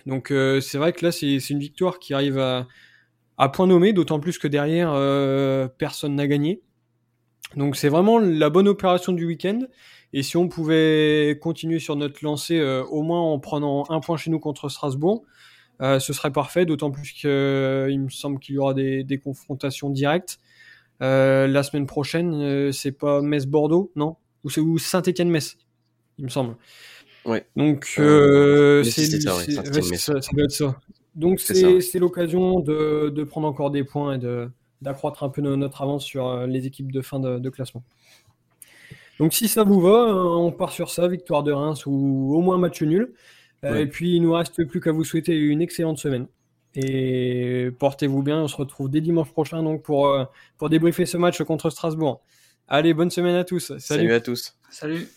Donc 0.06 0.32
euh, 0.32 0.60
c'est 0.60 0.78
vrai 0.78 0.92
que 0.92 1.04
là 1.04 1.12
c'est 1.12 1.36
une 1.50 1.60
victoire 1.60 2.00
qui 2.00 2.12
arrive 2.12 2.38
à, 2.38 2.66
à 3.36 3.48
point 3.48 3.68
nommé, 3.68 3.92
d'autant 3.92 4.18
plus 4.18 4.38
que 4.38 4.48
derrière 4.48 4.90
personne 5.78 6.16
n'a 6.16 6.26
gagné. 6.26 6.60
Donc 7.56 7.76
c'est 7.76 7.88
vraiment 7.88 8.18
la 8.18 8.50
bonne 8.50 8.68
opération 8.68 9.12
du 9.12 9.26
week-end. 9.26 9.60
Et 10.12 10.22
si 10.22 10.36
on 10.36 10.48
pouvait 10.48 11.38
continuer 11.40 11.78
sur 11.78 11.94
notre 11.94 12.24
lancée, 12.24 12.60
au 12.90 13.02
moins 13.02 13.20
en 13.20 13.38
prenant 13.38 13.84
un 13.90 14.00
point 14.00 14.16
chez 14.16 14.30
nous 14.30 14.40
contre 14.40 14.68
Strasbourg, 14.68 15.24
ce 15.80 16.12
serait 16.12 16.32
parfait. 16.32 16.66
D'autant 16.66 16.90
plus 16.90 17.12
qu'il 17.12 17.28
me 17.28 18.08
semble 18.08 18.38
qu'il 18.38 18.56
y 18.56 18.58
aura 18.58 18.74
des, 18.74 19.04
des 19.04 19.18
confrontations 19.18 19.90
directes. 19.90 20.38
la 21.00 21.62
semaine 21.62 21.86
prochaine, 21.86 22.72
c'est 22.72 22.92
pas 22.92 23.22
Metz-Bordeaux, 23.22 23.92
non? 23.96 24.16
Ou 24.44 24.50
c'est 24.50 24.62
Saint-Étienne-Metz, 24.78 25.56
il 26.18 26.24
me 26.24 26.30
semble. 26.30 26.56
Ouais. 27.24 27.46
Donc 27.56 27.94
euh, 27.98 28.82
c'est 28.84 29.20
ça, 29.20 29.30
doit 29.32 30.44
être 30.44 30.50
ça. 30.50 30.76
Donc 31.14 31.40
c'est 31.40 31.98
l'occasion 31.98 32.60
de, 32.60 33.10
de, 33.10 33.24
prendre 33.24 33.46
encore 33.46 33.70
des 33.70 33.84
points 33.84 34.14
et 34.14 34.18
de 34.18 34.48
d'accroître 34.80 35.24
un 35.24 35.28
peu 35.28 35.42
notre 35.42 35.82
avance 35.82 36.04
sur 36.04 36.28
euh, 36.28 36.46
les 36.46 36.66
équipes 36.66 36.92
de 36.92 37.02
fin 37.02 37.18
de, 37.18 37.50
classement. 37.50 37.82
Donc 39.18 39.34
si 39.34 39.48
ça 39.48 39.64
vous 39.64 39.80
va, 39.80 40.08
euh, 40.08 40.14
on 40.14 40.52
part 40.52 40.70
sur 40.70 40.90
ça, 40.90 41.08
victoire 41.08 41.42
de 41.42 41.50
Reims 41.50 41.84
ou 41.86 42.32
au 42.34 42.40
moins 42.40 42.56
match 42.56 42.80
nul. 42.82 43.12
Et 43.62 43.86
puis 43.86 44.16
il 44.16 44.22
nous 44.22 44.32
reste 44.32 44.64
plus 44.64 44.80
qu'à 44.80 44.92
vous 44.92 45.04
souhaiter 45.04 45.36
une 45.36 45.60
excellente 45.60 45.98
semaine. 45.98 46.26
Et 46.74 47.70
portez-vous 47.78 48.22
bien, 48.22 48.42
on 48.42 48.48
se 48.48 48.56
retrouve 48.56 48.90
dès 48.90 49.00
dimanche 49.00 49.32
prochain 49.32 49.62
donc 49.62 49.82
pour, 49.82 50.28
pour 50.58 50.68
débriefer 50.68 51.06
ce 51.06 51.16
match 51.16 51.42
contre 51.42 51.70
Strasbourg. 51.70 52.22
Allez, 52.68 52.94
bonne 52.94 53.10
semaine 53.10 53.34
à 53.34 53.44
tous. 53.44 53.66
Salut, 53.66 53.80
Salut 53.80 54.12
à 54.12 54.20
tous. 54.20 54.54
Salut. 54.70 55.08